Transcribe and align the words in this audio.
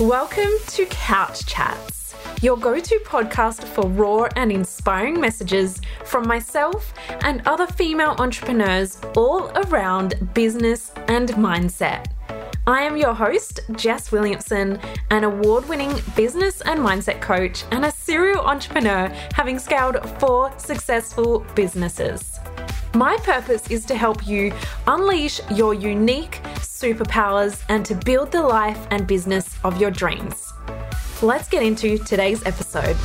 Welcome 0.00 0.52
to 0.66 0.84
Couch 0.90 1.46
Chats, 1.46 2.14
your 2.42 2.58
go 2.58 2.78
to 2.78 3.00
podcast 3.06 3.64
for 3.64 3.88
raw 3.88 4.28
and 4.36 4.52
inspiring 4.52 5.18
messages 5.18 5.80
from 6.04 6.28
myself 6.28 6.92
and 7.22 7.40
other 7.46 7.66
female 7.66 8.14
entrepreneurs 8.18 9.00
all 9.16 9.48
around 9.56 10.34
business 10.34 10.92
and 11.08 11.30
mindset. 11.30 12.08
I 12.66 12.82
am 12.82 12.98
your 12.98 13.14
host, 13.14 13.60
Jess 13.76 14.12
Williamson, 14.12 14.78
an 15.10 15.24
award 15.24 15.66
winning 15.66 15.94
business 16.14 16.60
and 16.60 16.78
mindset 16.78 17.22
coach 17.22 17.64
and 17.70 17.86
a 17.86 17.90
serial 17.90 18.44
entrepreneur 18.44 19.08
having 19.32 19.58
scaled 19.58 20.06
four 20.20 20.52
successful 20.58 21.46
businesses. 21.54 22.35
My 22.94 23.16
purpose 23.22 23.70
is 23.70 23.84
to 23.86 23.94
help 23.94 24.26
you 24.26 24.52
unleash 24.86 25.40
your 25.50 25.74
unique 25.74 26.40
superpowers 26.60 27.62
and 27.68 27.84
to 27.86 27.94
build 27.94 28.32
the 28.32 28.42
life 28.42 28.86
and 28.90 29.06
business 29.06 29.56
of 29.64 29.80
your 29.80 29.90
dreams. 29.90 30.52
Let's 31.22 31.48
get 31.48 31.62
into 31.62 31.98
today's 31.98 32.44
episode. 32.46 32.96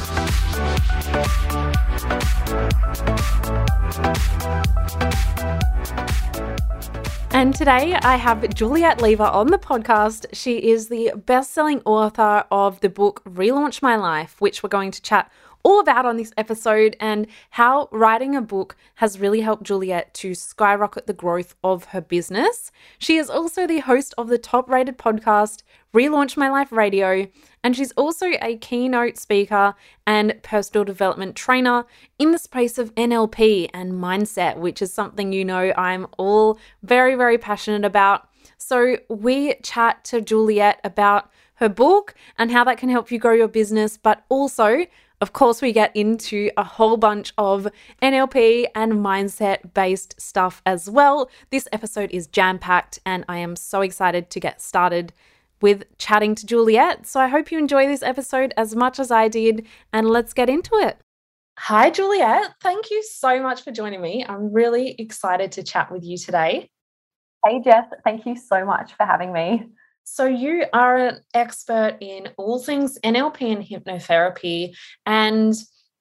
And 7.34 7.55
today 7.55 7.95
I 7.95 8.17
have 8.17 8.53
Juliet 8.53 9.02
Lever 9.02 9.23
on 9.23 9.48
the 9.48 9.58
podcast. 9.58 10.25
She 10.31 10.58
is 10.58 10.89
the 10.89 11.13
best 11.16 11.52
selling 11.52 11.81
author 11.86 12.44
of 12.52 12.80
the 12.81 12.89
book 12.89 13.23
Relaunch 13.23 13.81
My 13.81 13.95
Life, 13.95 14.36
which 14.39 14.61
we're 14.61 14.70
going 14.70 14.91
to 14.91 15.02
chat 15.02 15.31
all 15.64 15.80
about 15.80 16.06
on 16.06 16.18
this 16.18 16.34
episode 16.38 16.96
and 17.00 17.28
how 17.52 17.90
writing 17.92 18.36
a 18.36 18.42
book 18.42 18.76
has 18.96 19.20
really 19.20 19.42
helped 19.42 19.64
Juliet 19.64 20.14
to 20.16 20.34
skyrocket 20.34 21.08
the 21.08 21.14
growth 21.14 21.56
of 21.64 21.86
her 21.86 22.02
business. 22.02 22.72
She 22.98 23.18
is 23.18 23.30
also 23.30 23.68
the 23.68 23.80
host 23.80 24.14
of 24.18 24.28
the 24.28 24.38
top 24.38 24.70
rated 24.70 24.98
podcast, 24.98 25.64
Relaunch 25.94 26.38
My 26.38 26.50
Life 26.50 26.72
Radio, 26.72 27.28
and 27.64 27.76
she's 27.76 27.92
also 27.94 28.28
a 28.42 28.58
keynote 28.58 29.18
speaker 29.18 29.76
and 30.08 30.42
personal 30.42 30.84
development 30.84 31.36
trainer 31.36 31.86
in 32.18 32.31
the 32.31 32.40
space 32.40 32.78
of 32.78 32.96
NLP 32.96 33.70
and 33.73 33.94
mindset, 33.94 34.58
which 34.58 34.81
is 34.81 34.94
something 34.94 35.31
you 35.31 35.46
know 35.46 35.73
I'm 35.78 36.08
all 36.18 36.59
very, 36.81 37.16
very 37.16 37.38
passionate 37.38 37.86
about. 37.86 38.28
So 38.58 38.98
we 39.09 39.56
chat 39.64 40.03
to 40.06 40.22
Juliet 40.22 40.80
about 40.84 41.30
her 41.56 41.70
book 41.70 42.16
and 42.38 42.52
how 42.52 42.64
that 42.64 42.78
can 42.78 42.90
help 42.90 43.12
you 43.12 43.20
grow 43.20 43.34
your 43.34 43.48
business, 43.48 43.98
but 43.98 44.23
also 44.30 44.86
of 45.22 45.33
course, 45.33 45.61
we 45.61 45.72
get 45.72 45.95
into 45.95 46.50
a 46.58 46.64
whole 46.64 46.97
bunch 46.97 47.31
of 47.38 47.67
NLP 48.02 48.66
and 48.73 48.94
mindset 48.94 49.73
based 49.73 50.19
stuff 50.19 50.63
as 50.66 50.89
well. 50.89 51.30
This 51.52 51.67
episode 51.72 52.09
is 52.11 52.25
jam 52.25 52.58
packed, 52.58 53.00
and 53.05 53.23
I 53.30 53.38
am 53.38 53.55
so 53.55 53.81
excited 53.81 54.31
to 54.31 54.39
get 54.39 54.61
started 54.61 55.13
with 55.61 55.83
chatting 56.00 56.33
to 56.36 56.45
Juliet. 56.45 57.05
So 57.05 57.19
I 57.19 57.28
hope 57.28 57.52
you 57.52 57.59
enjoy 57.59 57.86
this 57.86 58.02
episode 58.02 58.52
as 58.58 58.75
much 58.75 59.00
as 59.00 59.11
I 59.11 59.28
did, 59.28 59.67
and 59.94 60.09
let's 60.09 60.33
get 60.33 60.50
into 60.50 60.73
it. 60.73 60.97
Hi, 61.59 61.91
Juliet. 61.91 62.56
Thank 62.59 62.89
you 62.89 63.03
so 63.03 63.39
much 63.39 63.61
for 63.61 63.72
joining 63.72 64.02
me. 64.02 64.25
I'm 64.28 64.52
really 64.52 64.95
excited 64.97 65.52
to 65.53 65.63
chat 65.63 65.91
with 65.91 66.03
you 66.03 66.17
today. 66.17 66.67
Hey, 67.45 67.61
Jess. 67.63 67.85
Thank 68.03 68.25
you 68.25 68.35
so 68.35 68.66
much 68.66 68.94
for 68.94 69.06
having 69.06 69.31
me. 69.31 69.67
So, 70.03 70.25
you 70.25 70.66
are 70.73 70.97
an 70.97 71.21
expert 71.33 71.97
in 72.02 72.30
all 72.38 72.59
things 72.59 72.97
NLP 73.03 73.41
and 73.41 73.63
hypnotherapy, 73.63 74.75
and 75.05 75.53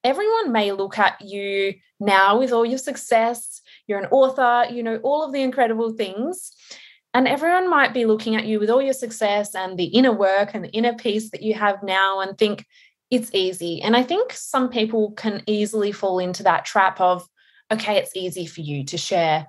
everyone 0.02 0.52
may 0.52 0.72
look 0.72 0.98
at 0.98 1.20
you 1.20 1.74
now 1.98 2.38
with 2.38 2.52
all 2.52 2.64
your 2.64 2.78
success. 2.78 3.60
You're 3.86 4.00
an 4.00 4.08
author, 4.10 4.72
you 4.72 4.82
know, 4.82 4.96
all 5.02 5.24
of 5.24 5.32
the 5.32 5.42
incredible 5.42 5.92
things. 5.92 6.52
And 7.12 7.26
everyone 7.26 7.68
might 7.68 7.92
be 7.92 8.04
looking 8.04 8.36
at 8.36 8.46
you 8.46 8.60
with 8.60 8.70
all 8.70 8.80
your 8.80 8.94
success 8.94 9.54
and 9.54 9.76
the 9.76 9.86
inner 9.86 10.12
work 10.12 10.54
and 10.54 10.64
the 10.64 10.70
inner 10.70 10.94
peace 10.94 11.30
that 11.30 11.42
you 11.42 11.54
have 11.54 11.82
now 11.82 12.20
and 12.20 12.38
think 12.38 12.64
it's 13.10 13.30
easy. 13.34 13.82
And 13.82 13.96
I 13.96 14.04
think 14.04 14.32
some 14.32 14.68
people 14.68 15.10
can 15.12 15.42
easily 15.46 15.90
fall 15.90 16.20
into 16.20 16.44
that 16.44 16.64
trap 16.64 17.00
of, 17.00 17.26
okay, 17.70 17.96
it's 17.96 18.16
easy 18.16 18.46
for 18.46 18.60
you 18.60 18.84
to 18.84 18.96
share 18.96 19.48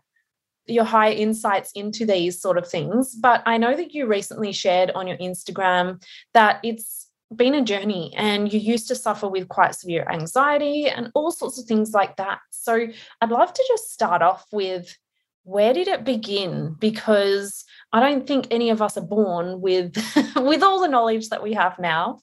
your 0.71 0.83
high 0.83 1.11
insights 1.11 1.71
into 1.73 2.05
these 2.05 2.41
sort 2.41 2.57
of 2.57 2.67
things. 2.67 3.15
But 3.15 3.43
I 3.45 3.57
know 3.57 3.75
that 3.75 3.93
you 3.93 4.05
recently 4.05 4.51
shared 4.51 4.91
on 4.91 5.07
your 5.07 5.17
Instagram 5.17 6.03
that 6.33 6.59
it's 6.63 7.07
been 7.35 7.55
a 7.55 7.63
journey 7.63 8.13
and 8.17 8.51
you 8.51 8.59
used 8.59 8.87
to 8.89 8.95
suffer 8.95 9.27
with 9.27 9.47
quite 9.47 9.75
severe 9.75 10.05
anxiety 10.11 10.87
and 10.87 11.11
all 11.15 11.31
sorts 11.31 11.57
of 11.59 11.65
things 11.65 11.93
like 11.93 12.17
that. 12.17 12.39
So 12.51 12.87
I'd 13.21 13.31
love 13.31 13.53
to 13.53 13.65
just 13.69 13.91
start 13.91 14.21
off 14.21 14.45
with 14.51 14.97
where 15.43 15.73
did 15.73 15.87
it 15.87 16.03
begin? 16.03 16.75
Because 16.79 17.63
I 17.93 17.99
don't 17.99 18.27
think 18.27 18.47
any 18.51 18.69
of 18.69 18.81
us 18.81 18.97
are 18.97 19.05
born 19.05 19.61
with 19.61 19.95
with 20.35 20.61
all 20.63 20.81
the 20.81 20.87
knowledge 20.87 21.29
that 21.29 21.43
we 21.43 21.53
have 21.53 21.79
now. 21.79 22.19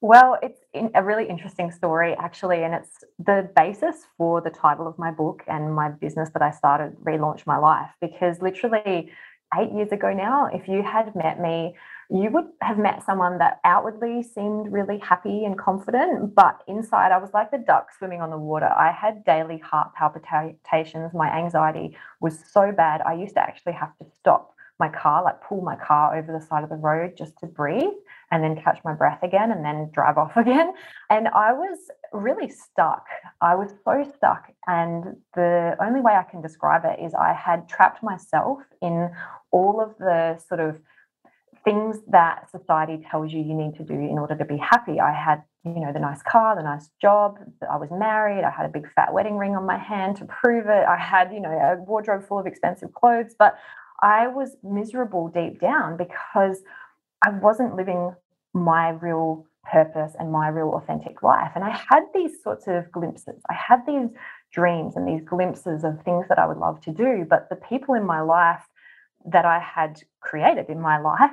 Well, 0.00 0.38
it's 0.42 0.60
a 0.94 1.02
really 1.02 1.28
interesting 1.28 1.70
story, 1.70 2.14
actually, 2.18 2.62
and 2.64 2.74
it's 2.74 3.04
the 3.18 3.48
basis 3.54 4.06
for 4.16 4.40
the 4.40 4.50
title 4.50 4.86
of 4.86 4.98
my 4.98 5.10
book 5.10 5.42
and 5.46 5.74
my 5.74 5.88
business 5.90 6.30
that 6.30 6.42
I 6.42 6.50
started, 6.50 6.96
Relaunch 7.02 7.46
My 7.46 7.58
Life, 7.58 7.90
because 8.00 8.40
literally 8.40 9.10
eight 9.58 9.72
years 9.72 9.92
ago 9.92 10.12
now, 10.12 10.46
if 10.52 10.68
you 10.68 10.82
had 10.82 11.14
met 11.14 11.40
me, 11.40 11.76
you 12.10 12.30
would 12.30 12.46
have 12.62 12.78
met 12.78 13.04
someone 13.04 13.38
that 13.38 13.60
outwardly 13.64 14.22
seemed 14.22 14.72
really 14.72 14.98
happy 14.98 15.44
and 15.44 15.58
confident, 15.58 16.34
but 16.34 16.62
inside 16.68 17.12
I 17.12 17.18
was 17.18 17.30
like 17.34 17.50
the 17.50 17.58
duck 17.58 17.88
swimming 17.96 18.20
on 18.20 18.30
the 18.30 18.38
water. 18.38 18.66
I 18.66 18.92
had 18.92 19.24
daily 19.24 19.58
heart 19.58 19.92
palpitations. 19.94 21.12
My 21.14 21.30
anxiety 21.30 21.96
was 22.20 22.38
so 22.52 22.72
bad. 22.72 23.00
I 23.02 23.14
used 23.14 23.34
to 23.34 23.40
actually 23.40 23.72
have 23.72 23.96
to 23.98 24.06
stop 24.18 24.55
my 24.78 24.88
car, 24.88 25.22
like 25.24 25.40
pull 25.42 25.62
my 25.62 25.76
car 25.76 26.16
over 26.16 26.32
the 26.32 26.44
side 26.44 26.62
of 26.62 26.68
the 26.68 26.76
road 26.76 27.16
just 27.16 27.38
to 27.38 27.46
breathe 27.46 27.94
and 28.30 28.42
then 28.42 28.60
catch 28.62 28.78
my 28.84 28.92
breath 28.92 29.22
again 29.22 29.50
and 29.52 29.64
then 29.64 29.90
drive 29.92 30.18
off 30.22 30.36
again. 30.36 30.72
And 31.10 31.28
I 31.28 31.52
was 31.52 31.78
really 32.12 32.50
stuck. 32.50 33.06
I 33.40 33.54
was 33.54 33.72
so 33.84 34.10
stuck. 34.16 34.52
And 34.66 35.16
the 35.34 35.76
only 35.80 36.00
way 36.00 36.12
I 36.12 36.24
can 36.24 36.42
describe 36.42 36.82
it 36.84 37.02
is 37.02 37.14
I 37.14 37.32
had 37.32 37.68
trapped 37.68 38.02
myself 38.02 38.58
in 38.82 39.10
all 39.50 39.80
of 39.80 39.96
the 39.98 40.38
sort 40.48 40.60
of 40.60 40.78
things 41.64 41.98
that 42.08 42.48
society 42.50 43.04
tells 43.10 43.32
you 43.32 43.40
you 43.40 43.54
need 43.54 43.74
to 43.74 43.82
do 43.82 43.94
in 43.94 44.18
order 44.18 44.36
to 44.36 44.44
be 44.44 44.56
happy. 44.56 45.00
I 45.00 45.12
had, 45.12 45.42
you 45.64 45.80
know, 45.80 45.92
the 45.92 45.98
nice 45.98 46.22
car, 46.22 46.54
the 46.54 46.62
nice 46.62 46.90
job, 47.02 47.38
I 47.68 47.76
was 47.76 47.90
married, 47.90 48.44
I 48.44 48.50
had 48.50 48.66
a 48.66 48.68
big 48.68 48.86
fat 48.94 49.12
wedding 49.12 49.36
ring 49.36 49.56
on 49.56 49.66
my 49.66 49.76
hand 49.76 50.16
to 50.18 50.26
prove 50.26 50.66
it. 50.66 50.84
I 50.86 50.96
had, 50.96 51.32
you 51.32 51.40
know, 51.40 51.50
a 51.50 51.76
wardrobe 51.82 52.26
full 52.26 52.38
of 52.38 52.46
expensive 52.46 52.92
clothes, 52.94 53.34
but 53.36 53.58
I 54.02 54.26
was 54.28 54.56
miserable 54.62 55.28
deep 55.28 55.60
down 55.60 55.96
because 55.96 56.62
I 57.24 57.30
wasn't 57.30 57.76
living 57.76 58.14
my 58.52 58.90
real 58.90 59.46
purpose 59.64 60.12
and 60.18 60.30
my 60.30 60.48
real 60.48 60.74
authentic 60.74 61.22
life. 61.22 61.52
And 61.54 61.64
I 61.64 61.70
had 61.70 62.04
these 62.14 62.42
sorts 62.42 62.66
of 62.68 62.90
glimpses. 62.92 63.42
I 63.50 63.54
had 63.54 63.80
these 63.86 64.08
dreams 64.52 64.96
and 64.96 65.06
these 65.06 65.26
glimpses 65.26 65.84
of 65.84 66.02
things 66.02 66.26
that 66.28 66.38
I 66.38 66.46
would 66.46 66.58
love 66.58 66.80
to 66.82 66.92
do. 66.92 67.26
But 67.28 67.48
the 67.50 67.56
people 67.56 67.94
in 67.94 68.06
my 68.06 68.20
life 68.20 68.62
that 69.26 69.44
I 69.44 69.58
had 69.58 70.02
created 70.20 70.68
in 70.68 70.80
my 70.80 70.98
life 70.98 71.32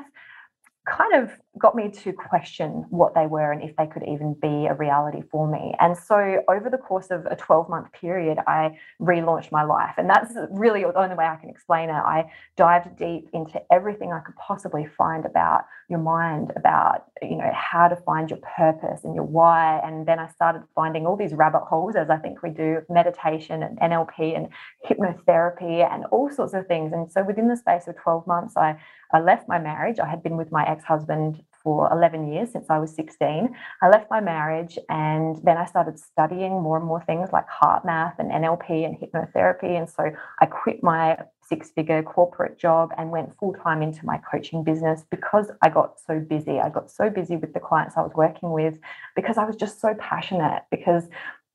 kind 0.85 1.16
of 1.16 1.31
got 1.59 1.75
me 1.75 1.89
to 1.89 2.11
question 2.11 2.85
what 2.89 3.13
they 3.13 3.27
were 3.27 3.51
and 3.51 3.61
if 3.61 3.75
they 3.77 3.85
could 3.85 4.03
even 4.03 4.33
be 4.41 4.66
a 4.66 4.73
reality 4.73 5.21
for 5.31 5.47
me. 5.47 5.73
And 5.79 5.95
so, 5.95 6.44
over 6.49 6.69
the 6.69 6.77
course 6.77 7.07
of 7.11 7.25
a 7.27 7.35
12 7.35 7.69
month 7.69 7.91
period, 7.94 8.39
I 8.47 8.77
relaunched 8.99 9.51
my 9.51 9.63
life. 9.63 9.94
And 9.97 10.09
that's 10.09 10.33
really 10.49 10.81
the 10.81 10.97
only 10.97 11.16
way 11.16 11.25
I 11.25 11.35
can 11.35 11.49
explain 11.49 11.89
it. 11.89 11.94
I 11.94 12.31
dived 12.57 12.97
deep 12.97 13.29
into 13.33 13.61
everything 13.71 14.11
I 14.11 14.19
could 14.19 14.35
possibly 14.35 14.85
find 14.97 15.25
about 15.25 15.66
your 15.89 15.99
mind, 15.99 16.51
about 16.55 17.05
you 17.21 17.38
know 17.38 17.51
how 17.53 17.88
to 17.88 17.95
find 17.97 18.29
your 18.29 18.39
purpose 18.57 19.03
and 19.03 19.13
your 19.13 19.25
why. 19.25 19.79
And 19.83 20.07
then 20.07 20.19
I 20.19 20.27
started 20.29 20.63
finding 20.75 21.05
all 21.05 21.15
these 21.15 21.33
rabbit 21.33 21.61
holes, 21.61 21.95
as 21.95 22.09
I 22.09 22.17
think 22.17 22.41
we 22.41 22.50
do, 22.50 22.81
meditation 22.89 23.63
and 23.63 23.79
NLP 23.79 24.35
and 24.35 24.50
hypnotherapy 24.85 25.89
and 25.89 26.05
all 26.05 26.31
sorts 26.31 26.53
of 26.53 26.67
things. 26.67 26.94
And 26.94 27.11
so, 27.11 27.23
within 27.23 27.47
the 27.47 27.57
space 27.57 27.88
of 27.88 27.95
12 27.97 28.25
months, 28.25 28.57
I 28.57 28.75
I 29.13 29.19
left 29.19 29.47
my 29.47 29.59
marriage. 29.59 30.00
I 30.00 30.07
had 30.07 30.24
been 30.24 30.38
with 30.38 30.51
my 30.51 30.68
ex 30.68 30.84
husband 30.84 31.44
for 31.63 31.89
11 31.92 32.31
years 32.31 32.51
since 32.51 32.65
I 32.69 32.77
was 32.77 32.94
16. 32.94 33.56
I 33.81 33.89
left 33.89 34.10
my 34.10 34.19
marriage 34.19 34.77
and 34.89 35.38
then 35.44 35.57
I 35.57 35.65
started 35.65 35.98
studying 35.98 36.62
more 36.62 36.77
and 36.77 36.86
more 36.86 37.01
things 37.04 37.31
like 37.31 37.45
HeartMath 37.48 38.19
and 38.19 38.31
NLP 38.31 38.86
and 38.86 38.98
hypnotherapy. 38.98 39.77
And 39.77 39.89
so 39.89 40.12
I 40.42 40.45
quit 40.45 40.83
my 40.83 41.18
six 41.48 41.71
figure 41.71 42.01
corporate 42.04 42.57
job 42.57 42.92
and 42.98 43.12
went 43.12 43.38
full 43.38 43.54
time 43.54 43.81
into 43.81 44.06
my 44.06 44.18
coaching 44.30 44.63
business 44.63 45.06
because 45.10 45.51
I 45.62 45.69
got 45.69 46.00
so 46.00 46.19
busy. 46.19 46.59
I 46.59 46.69
got 46.69 46.89
so 46.92 47.09
busy 47.09 47.38
with 47.38 47.54
the 47.54 47.59
clients 47.59 47.95
I 47.95 48.01
was 48.01 48.13
working 48.16 48.51
with 48.51 48.80
because 49.16 49.38
I 49.38 49.45
was 49.45 49.56
just 49.56 49.80
so 49.80 49.94
passionate 50.00 50.63
because 50.71 51.07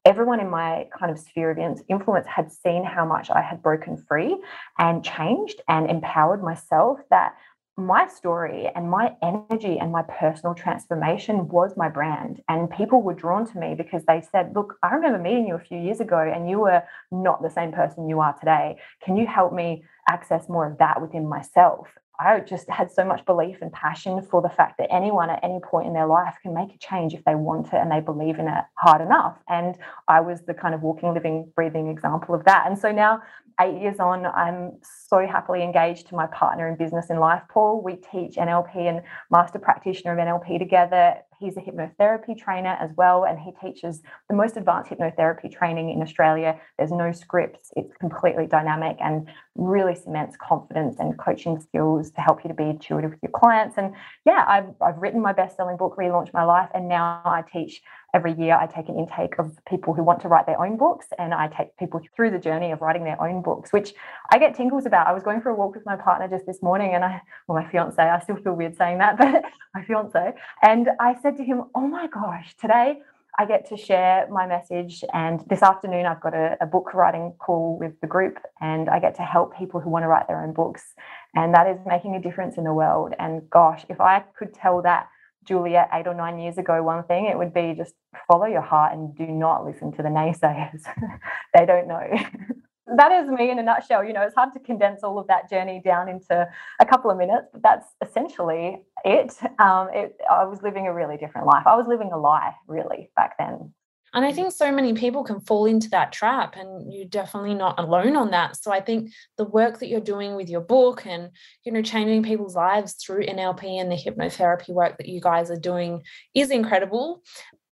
everyone 0.05 0.41
in 0.41 0.49
my 0.49 0.87
kind 0.99 1.11
of 1.11 1.19
sphere 1.19 1.51
of 1.51 1.59
influence 1.89 2.27
had 2.27 2.51
seen 2.51 2.85
how 2.85 3.05
much 3.05 3.31
I 3.31 3.43
had 3.43 3.63
broken 3.63 3.97
free 3.97 4.39
and 4.79 5.05
changed 5.05 5.61
and 5.69 5.91
empowered 5.91 6.43
myself 6.43 7.01
that 7.11 7.35
my 7.79 8.09
story 8.09 8.69
and 8.75 8.91
my 8.91 9.15
energy 9.23 9.79
and 9.79 9.93
my 9.93 10.03
personal 10.03 10.53
transformation 10.53 11.47
was 11.49 11.77
my 11.77 11.89
brand. 11.89 12.43
And 12.49 12.69
people 12.69 13.03
were 13.03 13.15
drawn 13.15 13.47
to 13.47 13.59
me 13.59 13.77
because 13.77 14.03
they 14.05 14.21
said, 14.33 14.53
Look, 14.55 14.75
I 14.83 14.95
remember 14.95 15.19
meeting 15.19 15.47
you 15.47 15.55
a 15.55 15.61
few 15.61 15.79
years 15.79 16.01
ago 16.01 16.19
and 16.19 16.51
you 16.51 16.59
were 16.59 16.83
not 17.13 17.41
the 17.41 17.51
same 17.51 17.71
person 17.71 18.09
you 18.09 18.19
are 18.19 18.37
today. 18.37 18.79
Can 19.05 19.17
you 19.17 19.29
help 19.29 19.53
me 19.53 19.85
access 20.11 20.49
more 20.49 20.67
of 20.69 20.79
that 20.79 21.01
within 21.01 21.29
myself? 21.29 21.87
I 22.21 22.41
just 22.41 22.69
had 22.69 22.91
so 22.91 23.05
much 23.05 23.25
belief 23.25 23.59
and 23.63 23.73
passion 23.73 24.21
for 24.23 24.43
the 24.43 24.49
fact 24.49 24.79
that 24.79 24.93
anyone 24.93 25.31
at 25.31 25.39
any 25.43 25.61
point 25.61 25.87
in 25.87 25.93
their 25.93 26.07
life 26.07 26.35
can 26.43 26.53
make 26.53 26.75
a 26.75 26.79
change 26.79 27.15
if 27.15 27.25
they 27.25 27.37
want 27.37 27.69
it 27.69 27.75
and 27.75 27.91
they 27.91 28.01
believe 28.01 28.39
in 28.39 28.49
it 28.49 28.65
hard 28.75 29.01
enough. 29.01 29.39
And 29.49 29.79
I 30.09 30.21
was 30.21 30.43
the 30.43 30.55
kind 30.55 30.75
of 30.75 30.83
walking, 30.83 31.15
living, 31.15 31.51
breathing 31.55 31.87
example 31.89 32.35
of 32.35 32.45
that. 32.45 32.67
And 32.67 32.77
so 32.77 32.91
now, 32.91 33.23
eight 33.61 33.81
years 33.81 33.99
on, 33.99 34.27
I'm 34.27 34.79
so 34.83 35.27
happily 35.27 35.63
engaged 35.63 36.09
to 36.09 36.15
my 36.15 36.27
partner 36.29 36.69
in 36.69 36.77
business 36.77 37.11
in 37.11 37.19
life, 37.19 37.43
Paul. 37.51 37.83
We 37.83 37.97
teach 37.97 38.37
NLP 38.37 38.77
and 38.77 39.03
master 39.31 39.59
practitioner 39.59 40.13
of 40.13 40.19
NLP 40.19 40.59
together 40.59 41.17
He's 41.41 41.57
a 41.57 41.61
hypnotherapy 41.61 42.37
trainer 42.37 42.77
as 42.81 42.91
well, 42.97 43.25
and 43.25 43.39
he 43.39 43.53
teaches 43.63 44.03
the 44.29 44.35
most 44.35 44.57
advanced 44.57 44.91
hypnotherapy 44.91 45.51
training 45.51 45.91
in 45.91 46.03
Australia. 46.03 46.59
There's 46.77 46.91
no 46.91 47.13
scripts, 47.13 47.71
it's 47.77 47.97
completely 47.99 48.47
dynamic 48.47 48.97
and 49.01 49.29
really 49.55 49.95
cements 49.95 50.37
confidence 50.37 50.97
and 50.99 51.17
coaching 51.17 51.61
skills 51.61 52.11
to 52.13 52.21
help 52.21 52.43
you 52.43 52.49
to 52.49 52.55
be 52.55 52.65
intuitive 52.65 53.13
with 53.13 53.23
your 53.23 53.33
clients. 53.33 53.79
And 53.79 53.95
yeah, 54.27 54.45
I've, 54.49 54.75
I've 54.81 54.99
written 54.99 55.23
my 55.23 55.33
best 55.33 55.57
selling 55.57 55.77
book, 55.77 55.97
Relaunch 55.97 56.33
My 56.33 56.45
Life, 56.45 56.71
and 56.75 56.89
now 56.89 57.23
I 57.25 57.43
teach 57.53 57.83
every 58.15 58.33
year 58.35 58.57
I 58.57 58.67
take 58.67 58.89
an 58.89 58.99
intake 58.99 59.39
of 59.39 59.59
people 59.67 59.95
who 59.95 60.03
want 60.03 60.21
to 60.23 60.29
write 60.29 60.47
their 60.47 60.61
own 60.61 60.77
books 60.77 61.09
and 61.19 61.35
I 61.35 61.49
take 61.49 61.77
people 61.77 62.01
through 62.15 62.31
the 62.31 62.39
journey 62.39 62.73
of 62.73 62.81
writing 62.81 63.05
their 63.05 63.21
own 63.23 63.43
books, 63.43 63.73
which 63.73 63.93
I 64.33 64.39
get 64.39 64.55
tingles 64.55 64.87
about. 64.87 65.07
I 65.07 65.13
was 65.13 65.23
going 65.23 65.41
for 65.41 65.51
a 65.51 65.55
walk 65.55 65.75
with 65.75 65.85
my 65.85 65.97
partner 65.97 66.29
just 66.29 66.47
this 66.47 66.63
morning 66.63 66.95
and 66.95 67.05
I, 67.05 67.21
well, 67.47 67.63
my 67.63 67.71
fiance, 67.71 68.01
I 68.03 68.19
still 68.21 68.37
feel 68.37 68.55
weird 68.55 68.77
saying 68.77 68.99
that, 68.99 69.19
but 69.19 69.45
my 69.75 69.83
fiance, 69.85 70.33
and 70.63 70.89
I 71.01 71.17
said 71.21 71.37
to 71.37 71.45
him, 71.45 71.65
Oh 71.75 71.87
my 71.87 72.07
gosh, 72.07 72.55
today 72.59 73.01
I 73.41 73.45
get 73.45 73.69
to 73.69 73.77
share 73.77 74.27
my 74.31 74.47
message. 74.49 75.05
And 75.15 75.41
this 75.49 75.63
afternoon, 75.63 76.07
I've 76.07 76.21
got 76.21 76.35
a, 76.35 76.57
a, 76.61 76.67
book 76.67 76.93
writing 76.93 77.35
call 77.39 77.79
with 77.79 78.01
the 78.01 78.09
group, 78.09 78.39
and 78.61 78.89
I 78.89 78.99
get 78.99 79.15
to 79.17 79.23
help 79.23 79.57
people 79.57 79.79
who 79.79 79.91
want 79.91 80.03
to 80.03 80.09
write 80.09 80.27
their 80.27 80.43
own 80.43 80.53
books. 80.53 80.95
And 81.37 81.55
that 81.55 81.69
is 81.69 81.79
making 81.87 82.17
a 82.17 82.21
difference 82.21 82.57
in 82.57 82.65
the 82.65 82.73
world. 82.73 83.15
And 83.21 83.49
gosh, 83.49 83.87
if 83.89 84.01
I 84.01 84.25
could 84.37 84.53
tell 84.53 84.83
that 84.83 85.09
Juliet 85.49 85.89
eight 85.93 86.07
or 86.07 86.15
nine 86.15 86.39
years 86.39 86.59
ago 86.59 86.83
one 86.83 87.03
thing, 87.05 87.27
it 87.27 87.37
would 87.37 87.55
be 87.55 87.75
just 87.77 87.95
follow 88.29 88.47
your 88.47 88.61
heart 88.61 88.93
and 88.93 89.17
do 89.17 89.27
not 89.27 89.65
listen 89.65 89.91
to 89.93 90.03
the 90.03 90.11
naysayers. 90.11 90.83
they 91.55 91.67
don't 91.67 91.89
know. 91.89 92.07
that 92.97 93.13
is 93.13 93.29
me 93.29 93.51
in 93.51 93.59
a 93.59 93.63
nutshell. 93.63 94.05
You 94.05 94.13
know, 94.13 94.23
it's 94.23 94.35
hard 94.35 94.53
to 94.55 94.61
condense 94.61 95.03
all 95.03 95.19
of 95.19 95.27
that 95.29 95.51
journey 95.51 95.81
down 95.85 96.09
into 96.09 96.49
a 96.81 96.87
couple 96.87 97.11
of 97.11 97.19
minutes, 97.19 97.49
but 97.53 97.63
that's 97.63 97.87
essentially 98.03 98.83
it. 99.05 99.35
Um, 99.59 99.89
it 99.93 100.17
I 100.31 100.45
was 100.45 100.63
living 100.63 100.87
a 100.87 100.95
really 100.95 101.17
different 101.17 101.47
life. 101.47 101.67
I 101.67 101.77
was 101.77 101.87
living 101.87 102.13
a 102.13 102.19
lie, 102.19 102.55
really, 102.67 103.11
back 103.17 103.37
then. 103.39 103.73
And 104.15 104.25
I 104.25 104.33
think 104.33 104.53
so 104.53 104.73
many 104.73 104.95
people 104.95 105.23
can 105.25 105.41
fall 105.41 105.67
into 105.67 105.91
that 105.91 106.13
trap, 106.13 106.57
and 106.57 106.93
you're 106.93 107.05
definitely 107.05 107.55
not 107.55 107.79
alone 107.79 108.17
on 108.17 108.31
that. 108.31 108.63
So 108.63 108.73
I 108.73 108.81
think 108.81 109.13
the 109.37 109.45
work 109.45 109.79
that 109.79 109.89
you're 109.89 110.01
doing 110.01 110.35
with 110.35 110.49
your 110.49 110.61
book 110.61 111.07
and, 111.07 111.31
you 111.65 111.73
know, 111.73 111.83
changing 111.83 112.23
people's 112.23 112.57
lives 112.57 112.95
through 112.95 113.27
NLP 113.27 113.81
and 113.81 113.91
the 113.91 113.97
hypnotherapy 113.97 114.71
work 114.71 114.99
that 114.99 115.09
you 115.09 115.21
guys 115.21 115.51
are 115.51 115.59
doing 115.59 116.03
is 116.35 116.51
incredible. 116.51 117.23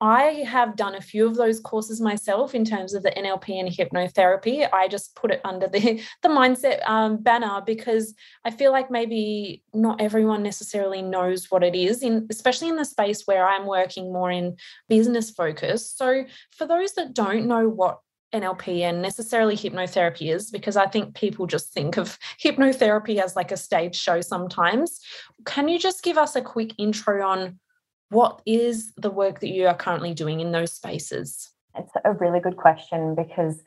I 0.04 0.44
have 0.46 0.76
done 0.76 0.96
a 0.96 1.02
few 1.02 1.26
of 1.26 1.36
those 1.36 1.62
courses 1.62 2.02
myself 2.02 2.54
in 2.54 2.66
terms 2.66 2.94
of 2.94 3.04
the 3.04 3.12
NLP 3.12 3.58
and 3.58 3.70
hypnotherapy. 3.70 4.68
I 4.74 4.90
just 4.90 5.16
put 5.16 5.32
it 5.32 5.40
under 5.46 5.70
the, 5.70 6.04
the 6.22 6.28
mindset 6.28 6.86
um, 6.90 7.24
banner 7.24 7.62
because 7.66 8.14
I 8.44 8.52
feel 8.52 8.74
like 8.74 8.92
maybe 8.92 9.64
not 9.74 10.02
everyone 10.02 10.44
necessarily 10.44 11.02
knows 11.02 11.50
what 11.50 11.64
it 11.64 11.74
is, 11.74 12.04
in, 12.04 12.28
especially 12.30 12.68
in 12.68 12.76
the 12.76 12.84
space 12.84 13.26
where 13.26 13.48
I'm 13.48 13.66
working 13.66 14.12
more 14.12 14.30
in 14.30 14.58
business 14.90 15.32
focus. 15.32 15.90
So, 15.90 16.26
for 16.52 16.68
those 16.68 16.92
that 16.96 17.14
don't 17.14 17.48
know 17.48 17.70
what 17.70 18.00
NLP 18.34 18.82
and 18.82 19.02
necessarily 19.02 19.56
hypnotherapy 19.56 20.34
is 20.36 20.52
because 20.52 20.76
I 20.76 20.88
think 20.88 21.16
people 21.16 21.48
just 21.48 21.72
think 21.72 21.96
of 21.96 22.20
hypnotherapy 22.44 23.24
as 23.24 23.38
like 23.38 23.54
a 23.54 23.58
stage 23.58 23.96
show 23.96 24.20
sometimes. 24.20 25.00
Can 25.46 25.70
you 25.70 25.80
just 25.80 26.04
give 26.04 26.18
us 26.18 26.36
a 26.36 26.42
quick 26.42 26.74
intro 26.78 27.26
on 27.26 27.60
what 28.14 28.42
is 28.46 28.94
the 28.96 29.10
work 29.10 29.40
that 29.42 29.50
you 29.50 29.68
are 29.68 29.76
currently 29.76 30.14
doing 30.14 30.40
in 30.40 30.52
those 30.52 30.72
spaces? 30.72 31.50
It's 31.76 31.92
a 32.06 32.14
really 32.14 32.40
good 32.40 32.56
question 32.56 33.16
because 33.16 33.64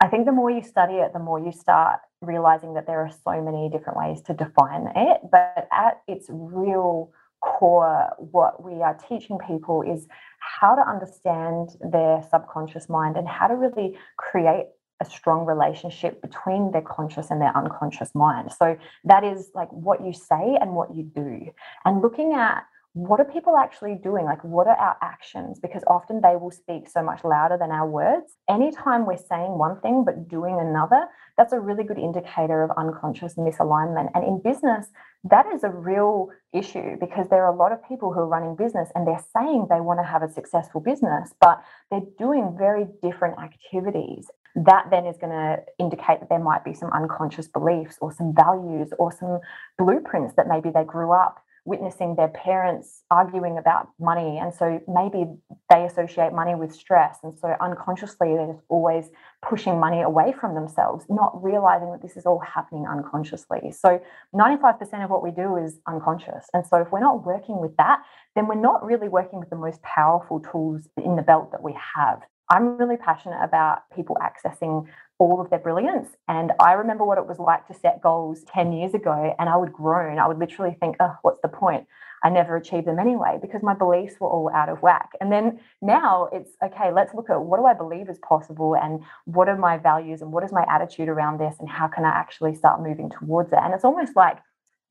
I 0.00 0.08
think 0.08 0.26
the 0.26 0.32
more 0.32 0.50
you 0.50 0.62
study 0.62 0.94
it, 0.94 1.12
the 1.12 1.20
more 1.20 1.38
you 1.38 1.52
start 1.52 2.00
realizing 2.20 2.74
that 2.74 2.86
there 2.86 3.00
are 3.00 3.10
so 3.10 3.40
many 3.40 3.70
different 3.70 3.98
ways 3.98 4.20
to 4.22 4.34
define 4.34 4.88
it. 4.94 5.20
But 5.30 5.68
at 5.72 6.02
its 6.08 6.26
real 6.28 7.12
core, 7.40 8.08
what 8.18 8.64
we 8.64 8.82
are 8.82 8.98
teaching 9.08 9.38
people 9.46 9.82
is 9.82 10.08
how 10.40 10.74
to 10.74 10.82
understand 10.82 11.70
their 11.80 12.22
subconscious 12.30 12.88
mind 12.88 13.16
and 13.16 13.28
how 13.28 13.46
to 13.46 13.54
really 13.54 13.96
create 14.16 14.66
a 15.00 15.04
strong 15.04 15.44
relationship 15.44 16.22
between 16.22 16.72
their 16.72 16.82
conscious 16.82 17.30
and 17.30 17.40
their 17.40 17.56
unconscious 17.56 18.14
mind. 18.14 18.50
So 18.58 18.76
that 19.04 19.24
is 19.24 19.50
like 19.54 19.68
what 19.70 20.04
you 20.04 20.12
say 20.12 20.56
and 20.60 20.72
what 20.72 20.94
you 20.94 21.04
do. 21.04 21.50
And 21.84 22.02
looking 22.02 22.32
at 22.32 22.64
what 22.96 23.20
are 23.20 23.26
people 23.26 23.58
actually 23.58 23.94
doing? 24.02 24.24
Like, 24.24 24.42
what 24.42 24.66
are 24.66 24.74
our 24.74 24.96
actions? 25.02 25.58
Because 25.60 25.84
often 25.86 26.22
they 26.22 26.34
will 26.34 26.50
speak 26.50 26.88
so 26.88 27.02
much 27.02 27.24
louder 27.24 27.58
than 27.60 27.70
our 27.70 27.86
words. 27.86 28.36
Anytime 28.48 29.04
we're 29.04 29.18
saying 29.18 29.58
one 29.58 29.78
thing 29.82 30.02
but 30.02 30.28
doing 30.28 30.58
another, 30.58 31.04
that's 31.36 31.52
a 31.52 31.60
really 31.60 31.84
good 31.84 31.98
indicator 31.98 32.62
of 32.62 32.70
unconscious 32.78 33.34
misalignment. 33.34 34.08
And 34.14 34.24
in 34.24 34.40
business, 34.42 34.86
that 35.24 35.44
is 35.54 35.62
a 35.62 35.68
real 35.68 36.28
issue 36.54 36.96
because 36.98 37.28
there 37.28 37.44
are 37.44 37.52
a 37.52 37.54
lot 37.56 37.70
of 37.70 37.86
people 37.86 38.14
who 38.14 38.20
are 38.20 38.26
running 38.26 38.56
business 38.56 38.88
and 38.94 39.06
they're 39.06 39.22
saying 39.36 39.66
they 39.68 39.82
want 39.82 40.00
to 40.00 40.04
have 40.10 40.22
a 40.22 40.32
successful 40.32 40.80
business, 40.80 41.34
but 41.38 41.62
they're 41.90 42.00
doing 42.18 42.56
very 42.58 42.86
different 43.02 43.38
activities. 43.38 44.30
That 44.54 44.86
then 44.90 45.04
is 45.04 45.18
going 45.18 45.32
to 45.32 45.58
indicate 45.78 46.20
that 46.20 46.30
there 46.30 46.38
might 46.38 46.64
be 46.64 46.72
some 46.72 46.90
unconscious 46.94 47.46
beliefs 47.46 47.98
or 48.00 48.10
some 48.10 48.34
values 48.34 48.88
or 48.98 49.12
some 49.12 49.40
blueprints 49.76 50.32
that 50.36 50.48
maybe 50.48 50.70
they 50.70 50.84
grew 50.84 51.12
up 51.12 51.42
witnessing 51.66 52.14
their 52.14 52.28
parents 52.28 53.02
arguing 53.10 53.58
about 53.58 53.88
money. 54.00 54.38
And 54.38 54.54
so 54.54 54.80
maybe 54.88 55.26
they 55.68 55.84
associate 55.84 56.32
money 56.32 56.54
with 56.54 56.72
stress. 56.72 57.18
And 57.22 57.36
so 57.38 57.54
unconsciously, 57.60 58.34
they're 58.34 58.52
just 58.52 58.64
always 58.68 59.10
pushing 59.42 59.78
money 59.78 60.00
away 60.00 60.32
from 60.32 60.54
themselves, 60.54 61.04
not 61.08 61.42
realizing 61.42 61.90
that 61.90 62.02
this 62.02 62.16
is 62.16 62.24
all 62.24 62.38
happening 62.38 62.86
unconsciously. 62.86 63.72
So 63.72 64.00
95% 64.34 65.04
of 65.04 65.10
what 65.10 65.22
we 65.22 65.32
do 65.32 65.56
is 65.56 65.80
unconscious. 65.86 66.46
And 66.54 66.64
so 66.66 66.76
if 66.78 66.92
we're 66.92 67.00
not 67.00 67.26
working 67.26 67.60
with 67.60 67.76
that, 67.76 68.02
then 68.36 68.46
we're 68.46 68.54
not 68.54 68.84
really 68.84 69.08
working 69.08 69.40
with 69.40 69.50
the 69.50 69.56
most 69.56 69.82
powerful 69.82 70.40
tools 70.40 70.88
in 70.96 71.16
the 71.16 71.22
belt 71.22 71.50
that 71.50 71.62
we 71.62 71.76
have. 71.96 72.22
I'm 72.48 72.76
really 72.76 72.96
passionate 72.96 73.42
about 73.42 73.80
people 73.94 74.16
accessing 74.22 74.86
all 75.18 75.40
of 75.40 75.50
their 75.50 75.58
brilliance. 75.58 76.08
And 76.28 76.52
I 76.60 76.72
remember 76.72 77.04
what 77.04 77.18
it 77.18 77.26
was 77.26 77.38
like 77.38 77.66
to 77.68 77.74
set 77.74 78.02
goals 78.02 78.44
10 78.52 78.72
years 78.72 78.94
ago, 78.94 79.34
and 79.38 79.48
I 79.48 79.56
would 79.56 79.72
groan. 79.72 80.18
I 80.18 80.28
would 80.28 80.38
literally 80.38 80.76
think, 80.78 80.96
oh, 81.00 81.16
what's 81.22 81.40
the 81.40 81.48
point? 81.48 81.86
I 82.22 82.30
never 82.30 82.56
achieved 82.56 82.86
them 82.86 82.98
anyway 82.98 83.38
because 83.40 83.62
my 83.62 83.74
beliefs 83.74 84.14
were 84.18 84.28
all 84.28 84.50
out 84.52 84.68
of 84.68 84.82
whack. 84.82 85.10
And 85.20 85.30
then 85.30 85.60
now 85.82 86.28
it's 86.32 86.50
okay, 86.64 86.90
let's 86.90 87.14
look 87.14 87.30
at 87.30 87.40
what 87.40 87.58
do 87.58 87.66
I 87.66 87.74
believe 87.74 88.08
is 88.08 88.18
possible 88.18 88.74
and 88.74 89.02
what 89.26 89.48
are 89.48 89.56
my 89.56 89.76
values 89.76 90.22
and 90.22 90.32
what 90.32 90.42
is 90.42 90.50
my 90.50 90.64
attitude 90.68 91.08
around 91.08 91.38
this 91.38 91.56
and 91.60 91.68
how 91.68 91.86
can 91.86 92.04
I 92.04 92.08
actually 92.08 92.54
start 92.54 92.82
moving 92.82 93.10
towards 93.10 93.52
it? 93.52 93.58
And 93.62 93.74
it's 93.74 93.84
almost 93.84 94.16
like 94.16 94.38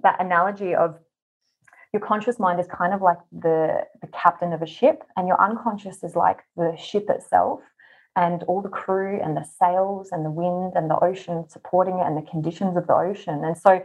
that 0.01 0.21
analogy 0.21 0.75
of 0.75 0.97
your 1.93 2.01
conscious 2.01 2.39
mind 2.39 2.59
is 2.59 2.67
kind 2.67 2.93
of 2.93 3.01
like 3.01 3.19
the, 3.31 3.85
the 4.01 4.07
captain 4.07 4.51
of 4.51 4.61
a 4.61 4.67
ship, 4.67 5.03
and 5.15 5.27
your 5.27 5.41
unconscious 5.41 6.03
is 6.03 6.15
like 6.15 6.39
the 6.57 6.75
ship 6.77 7.09
itself 7.09 7.61
and 8.15 8.43
all 8.43 8.61
the 8.61 8.69
crew 8.69 9.19
and 9.21 9.35
the 9.35 9.43
sails 9.59 10.09
and 10.11 10.25
the 10.25 10.31
wind 10.31 10.73
and 10.75 10.89
the 10.89 10.97
ocean 10.99 11.47
supporting 11.49 11.99
it 11.99 12.05
and 12.05 12.17
the 12.17 12.29
conditions 12.29 12.77
of 12.77 12.87
the 12.87 12.95
ocean. 12.95 13.43
And 13.43 13.57
so 13.57 13.83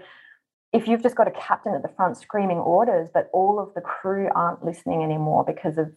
if 0.73 0.87
you've 0.87 1.03
just 1.03 1.17
got 1.17 1.27
a 1.27 1.33
captain 1.33 1.75
at 1.75 1.83
the 1.83 1.89
front 1.89 2.17
screaming 2.17 2.59
orders, 2.59 3.09
but 3.13 3.29
all 3.33 3.59
of 3.59 3.75
the 3.75 3.81
crew 3.81 4.29
aren't 4.35 4.65
listening 4.65 5.03
anymore 5.03 5.45
because 5.45 5.79
of 5.79 5.93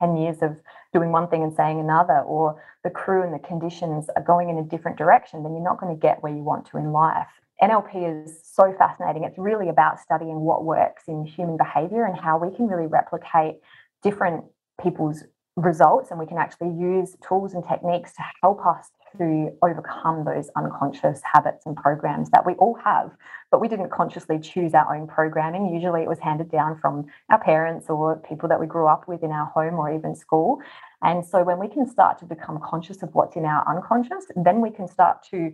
10 0.00 0.16
years 0.16 0.38
of 0.42 0.56
doing 0.92 1.12
one 1.12 1.28
thing 1.28 1.42
and 1.42 1.54
saying 1.54 1.80
another, 1.80 2.20
or 2.20 2.62
the 2.84 2.90
crew 2.90 3.22
and 3.22 3.32
the 3.32 3.38
conditions 3.38 4.10
are 4.16 4.22
going 4.22 4.50
in 4.50 4.58
a 4.58 4.62
different 4.62 4.98
direction, 4.98 5.42
then 5.42 5.52
you're 5.52 5.62
not 5.62 5.80
going 5.80 5.94
to 5.94 6.00
get 6.00 6.22
where 6.22 6.32
you 6.32 6.42
want 6.42 6.66
to 6.66 6.76
in 6.76 6.92
life. 6.92 7.26
NLP 7.62 8.24
is 8.26 8.38
so 8.42 8.74
fascinating. 8.76 9.24
It's 9.24 9.38
really 9.38 9.68
about 9.68 9.98
studying 9.98 10.40
what 10.40 10.64
works 10.64 11.04
in 11.08 11.24
human 11.24 11.56
behavior 11.56 12.04
and 12.04 12.16
how 12.16 12.38
we 12.38 12.54
can 12.54 12.66
really 12.66 12.86
replicate 12.86 13.56
different 14.02 14.44
people's 14.80 15.24
results 15.62 16.10
and 16.10 16.20
we 16.20 16.26
can 16.26 16.38
actually 16.38 16.68
use 16.68 17.16
tools 17.26 17.54
and 17.54 17.64
techniques 17.66 18.12
to 18.14 18.22
help 18.42 18.64
us 18.64 18.90
to 19.16 19.50
overcome 19.62 20.24
those 20.24 20.50
unconscious 20.56 21.20
habits 21.24 21.66
and 21.66 21.76
programs 21.76 22.30
that 22.30 22.44
we 22.46 22.52
all 22.54 22.78
have. 22.84 23.10
But 23.50 23.60
we 23.60 23.68
didn't 23.68 23.90
consciously 23.90 24.38
choose 24.38 24.74
our 24.74 24.94
own 24.94 25.08
programming. 25.08 25.72
Usually 25.72 26.02
it 26.02 26.08
was 26.08 26.18
handed 26.18 26.50
down 26.50 26.78
from 26.78 27.06
our 27.30 27.40
parents 27.40 27.86
or 27.88 28.16
people 28.28 28.48
that 28.50 28.60
we 28.60 28.66
grew 28.66 28.86
up 28.86 29.08
with 29.08 29.22
in 29.22 29.30
our 29.30 29.46
home 29.46 29.74
or 29.74 29.92
even 29.94 30.14
school. 30.14 30.58
And 31.02 31.24
so 31.24 31.42
when 31.42 31.58
we 31.58 31.68
can 31.68 31.88
start 31.88 32.18
to 32.18 32.26
become 32.26 32.60
conscious 32.62 33.02
of 33.02 33.14
what's 33.14 33.36
in 33.36 33.44
our 33.44 33.66
unconscious 33.68 34.26
then 34.36 34.60
we 34.60 34.70
can 34.70 34.86
start 34.86 35.22
to 35.30 35.52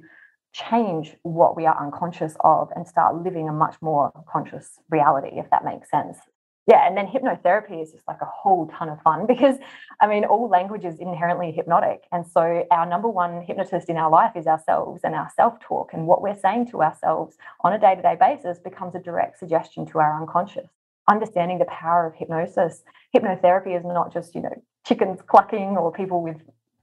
change 0.53 1.17
what 1.23 1.57
we 1.57 1.67
are 1.67 1.85
unconscious 1.85 2.37
of 2.41 2.71
and 2.77 2.87
start 2.87 3.17
living 3.23 3.49
a 3.49 3.53
much 3.53 3.75
more 3.83 4.13
conscious 4.31 4.79
reality 4.89 5.31
if 5.33 5.51
that 5.51 5.65
makes 5.65 5.91
sense 5.91 6.19
yeah, 6.67 6.87
and 6.87 6.97
then 6.97 7.07
hypnotherapy 7.07 7.83
is 7.83 7.93
just 7.93 8.09
like 8.09 8.23
a 8.23 8.27
whole 8.27 8.69
ton 8.69 8.89
of 8.89 9.01
fun 9.03 9.27
because 9.29 9.57
I 10.01 10.07
mean, 10.07 10.25
all 10.25 10.49
language 10.49 10.85
is 10.85 10.99
inherently 10.99 11.53
hypnotic. 11.53 12.05
And 12.13 12.27
so 12.27 12.65
our 12.71 12.87
number 12.87 13.09
one 13.09 13.43
hypnotist 13.43 13.89
in 13.89 13.97
our 13.97 14.11
life 14.11 14.33
is 14.35 14.47
ourselves 14.47 15.03
and 15.05 15.15
our 15.15 15.31
self 15.37 15.61
talk. 15.61 15.91
And 15.93 16.07
what 16.07 16.23
we're 16.23 16.39
saying 16.39 16.71
to 16.71 16.83
ourselves 16.83 17.37
on 17.63 17.73
a 17.73 17.79
day 17.79 17.95
to 17.95 18.03
day 18.03 18.17
basis 18.19 18.59
becomes 18.59 18.95
a 18.95 18.99
direct 18.99 19.39
suggestion 19.39 19.87
to 19.87 19.99
our 19.99 20.21
unconscious. 20.21 20.69
Understanding 21.09 21.59
the 21.59 21.67
power 21.67 22.07
of 22.07 22.15
hypnosis, 22.15 22.83
hypnotherapy 23.15 23.77
is 23.77 23.85
not 23.85 24.13
just, 24.13 24.35
you 24.35 24.41
know, 24.41 24.63
chickens 24.87 25.21
clucking 25.27 25.77
or 25.77 25.93
people 25.93 26.23
with 26.23 26.37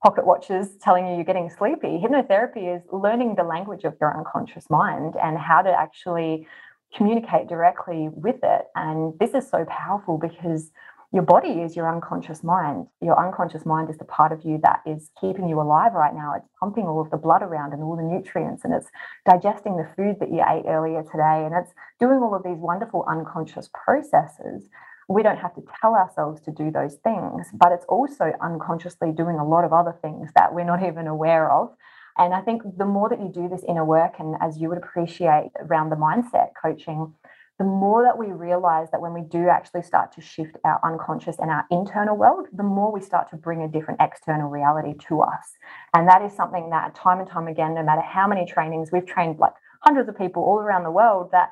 pocket 0.04 0.26
watches 0.26 0.78
telling 0.82 1.08
you 1.08 1.16
you're 1.16 1.24
getting 1.24 1.50
sleepy. 1.50 2.00
Hypnotherapy 2.00 2.76
is 2.76 2.82
learning 2.92 3.36
the 3.36 3.44
language 3.44 3.84
of 3.84 3.96
your 4.00 4.16
unconscious 4.18 4.70
mind 4.70 5.16
and 5.22 5.38
how 5.38 5.62
to 5.62 5.70
actually 5.70 6.48
communicate 6.96 7.48
directly 7.48 8.10
with 8.12 8.38
it. 8.44 8.62
And 8.76 9.18
this 9.20 9.34
is 9.34 9.50
so 9.50 9.66
powerful 9.66 10.18
because 10.18 10.72
your 11.14 11.24
body 11.24 11.62
is 11.62 11.76
your 11.76 11.94
unconscious 11.94 12.42
mind. 12.42 12.88
Your 13.02 13.20
unconscious 13.20 13.66
mind 13.66 13.90
is 13.90 13.98
the 13.98 14.06
part 14.06 14.32
of 14.32 14.44
you 14.46 14.60
that 14.64 14.82
is 14.86 15.12
keeping 15.20 15.50
you 15.50 15.60
alive 15.60 15.94
right 15.94 16.14
now. 16.14 16.34
It's 16.38 16.48
pumping 16.58 16.86
all 16.86 17.02
of 17.02 17.12
the 17.12 17.18
blood 17.18 17.42
around 17.42 17.74
and 17.74 17.84
all 17.84 17.98
the 17.98 18.04
nutrients, 18.04 18.64
and 18.64 18.74
it's 18.74 18.88
digesting 19.26 19.76
the 19.76 19.90
food 19.98 20.18
that 20.22 20.32
you 20.32 20.42
ate 20.48 20.64
earlier 20.68 21.04
today, 21.04 21.46
and 21.46 21.54
it's 21.54 21.74
doing 22.00 22.20
all 22.20 22.34
of 22.34 22.44
these 22.44 22.58
wonderful 22.58 23.04
unconscious 23.10 23.70
processes. 23.74 24.70
We 25.10 25.22
don't 25.22 25.38
have 25.38 25.54
to 25.56 25.64
tell 25.82 25.96
ourselves 25.96 26.40
to 26.44 26.52
do 26.52 26.72
those 26.72 26.96
things, 27.04 27.48
but 27.54 27.74
it's 27.74 27.86
also 27.90 28.32
unconsciously 28.42 29.12
doing 29.12 29.36
a 29.36 29.46
lot 29.46 29.66
of 29.66 29.74
other 29.74 29.98
things 30.02 30.32
that 30.36 30.54
we're 30.54 30.64
not 30.64 30.82
even 30.88 31.08
aware 31.08 31.52
of. 31.52 31.76
And 32.18 32.34
I 32.34 32.42
think 32.42 32.64
the 32.78 32.86
more 32.86 33.10
that 33.10 33.20
you 33.20 33.30
do 33.30 33.48
this 33.48 33.64
inner 33.68 33.86
work, 33.86 34.16
and 34.20 34.36
as 34.42 34.58
you 34.58 34.70
would 34.70 34.78
appreciate 34.78 35.52
around 35.60 35.90
the 35.90 35.96
mindset 35.96 36.50
coaching, 36.62 37.14
the 37.58 37.66
more 37.66 38.04
that 38.04 38.18
we 38.18 38.32
realize 38.32 38.90
that 38.92 39.02
when 39.02 39.14
we 39.14 39.22
do 39.22 39.48
actually 39.48 39.84
start 39.84 40.12
to 40.14 40.22
shift 40.22 40.58
our 40.64 40.80
unconscious 40.84 41.38
and 41.38 41.52
our 41.52 41.64
internal 41.70 42.18
world, 42.18 42.48
the 42.54 42.64
more 42.64 42.92
we 42.92 43.02
start 43.02 43.30
to 43.30 43.36
bring 43.36 43.62
a 43.62 43.68
different 43.68 44.02
external 44.02 44.50
reality 44.50 44.96
to 45.08 45.22
us. 45.22 45.54
And 45.94 46.08
that 46.08 46.24
is 46.24 46.34
something 46.34 46.72
that 46.72 46.96
time 46.96 47.20
and 47.20 47.30
time 47.30 47.48
again, 47.48 47.76
no 47.76 47.84
matter 47.84 48.02
how 48.02 48.28
many 48.28 48.48
trainings, 48.48 48.92
we've 48.92 49.06
trained 49.06 49.38
like 49.38 49.54
hundreds 49.82 50.10
of 50.10 50.18
people 50.18 50.44
all 50.44 50.58
around 50.58 50.84
the 50.84 50.92
world 50.92 51.30
that 51.34 51.52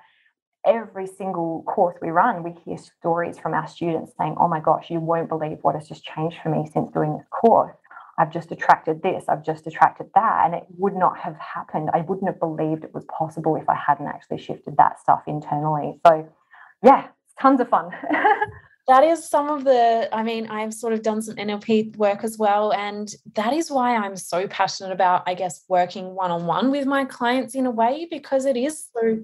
every 0.66 1.08
single 1.08 1.64
course 1.64 1.96
we 2.02 2.10
run, 2.10 2.44
we 2.44 2.56
hear 2.66 2.78
stories 2.78 3.38
from 3.38 3.54
our 3.54 3.68
students 3.68 4.12
saying, 4.18 4.36
Oh 4.40 4.48
my 4.48 4.60
gosh, 4.60 4.90
you 4.90 5.00
won't 5.00 5.30
believe 5.30 5.60
what 5.62 5.76
has 5.76 5.88
just 5.88 6.04
changed 6.04 6.38
for 6.42 6.50
me 6.50 6.68
since 6.74 6.92
doing 6.92 7.18
this 7.18 7.28
course. 7.30 7.76
I've 8.20 8.32
just 8.32 8.52
attracted 8.52 9.02
this, 9.02 9.26
I've 9.30 9.44
just 9.44 9.66
attracted 9.66 10.08
that. 10.14 10.42
And 10.46 10.54
it 10.54 10.64
would 10.78 10.96
not 10.96 11.18
have 11.18 11.38
happened. 11.38 11.90
I 11.94 12.02
wouldn't 12.02 12.28
have 12.28 12.40
believed 12.40 12.84
it 12.84 12.94
was 12.94 13.06
possible 13.06 13.56
if 13.56 13.68
I 13.70 13.76
hadn't 13.76 14.08
actually 14.08 14.40
shifted 14.40 14.76
that 14.78 15.00
stuff 15.00 15.24
internally. 15.26 16.00
So, 16.06 16.28
yeah, 16.84 17.08
tons 17.40 17.62
of 17.62 17.70
fun. 17.70 17.92
that 18.90 19.04
is 19.04 19.30
some 19.30 19.50
of 19.50 19.64
the 19.64 20.10
i 20.12 20.24
mean 20.24 20.48
i've 20.48 20.74
sort 20.74 20.94
of 20.94 21.04
done 21.04 21.22
some 21.22 21.36
nlp 21.36 21.96
work 21.96 22.24
as 22.24 22.40
well 22.40 22.74
and 22.74 23.14
that 23.36 23.54
is 23.54 23.70
why 23.70 23.96
i'm 23.96 24.16
so 24.16 24.48
passionate 24.48 24.92
about 24.92 25.22
i 25.28 25.34
guess 25.36 25.64
working 25.70 26.16
one-on-one 26.16 26.72
with 26.72 26.88
my 26.88 27.06
clients 27.06 27.54
in 27.54 27.68
a 27.68 27.72
way 27.72 28.08
because 28.10 28.46
it 28.46 28.58
is 28.58 28.90
so 28.92 29.20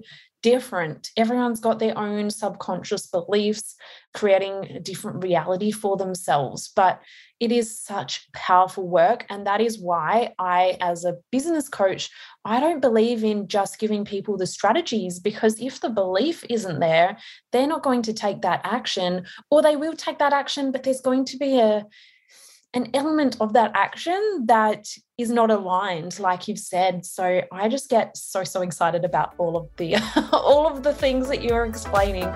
different 0.50 1.10
everyone's 1.16 1.60
got 1.60 1.78
their 1.78 1.96
own 1.98 2.30
subconscious 2.30 3.06
beliefs 3.06 3.74
creating 4.14 4.54
a 4.76 4.80
different 4.80 5.22
reality 5.22 5.70
for 5.70 5.96
themselves 5.96 6.70
but 6.76 7.00
it 7.38 7.52
is 7.52 7.78
such 7.78 8.28
powerful 8.32 8.88
work. 8.88 9.26
And 9.28 9.46
that 9.46 9.60
is 9.60 9.78
why 9.78 10.32
I, 10.38 10.78
as 10.80 11.04
a 11.04 11.16
business 11.30 11.68
coach, 11.68 12.10
I 12.44 12.60
don't 12.60 12.80
believe 12.80 13.24
in 13.24 13.48
just 13.48 13.78
giving 13.78 14.04
people 14.04 14.36
the 14.36 14.46
strategies 14.46 15.18
because 15.18 15.60
if 15.60 15.80
the 15.80 15.90
belief 15.90 16.44
isn't 16.48 16.80
there, 16.80 17.18
they're 17.52 17.66
not 17.66 17.82
going 17.82 18.02
to 18.02 18.14
take 18.14 18.42
that 18.42 18.62
action, 18.64 19.26
or 19.50 19.60
they 19.60 19.76
will 19.76 19.94
take 19.94 20.18
that 20.18 20.32
action, 20.32 20.72
but 20.72 20.82
there's 20.82 21.00
going 21.00 21.26
to 21.26 21.36
be 21.36 21.58
a 21.58 21.84
an 22.76 22.90
element 22.92 23.38
of 23.40 23.54
that 23.54 23.72
action 23.74 24.44
that 24.44 24.86
is 25.16 25.30
not 25.30 25.50
aligned 25.50 26.20
like 26.20 26.46
you've 26.46 26.58
said. 26.58 27.06
So 27.06 27.42
i 27.50 27.68
just 27.68 27.88
get 27.88 28.16
so 28.16 28.44
so 28.44 28.60
excited 28.60 29.04
about 29.04 29.34
all 29.38 29.56
of 29.56 29.68
the 29.78 29.96
all 30.32 30.66
of 30.66 30.82
the 30.82 30.92
things 30.92 31.28
that 31.28 31.42
you're 31.42 31.64
explaining 31.64 32.28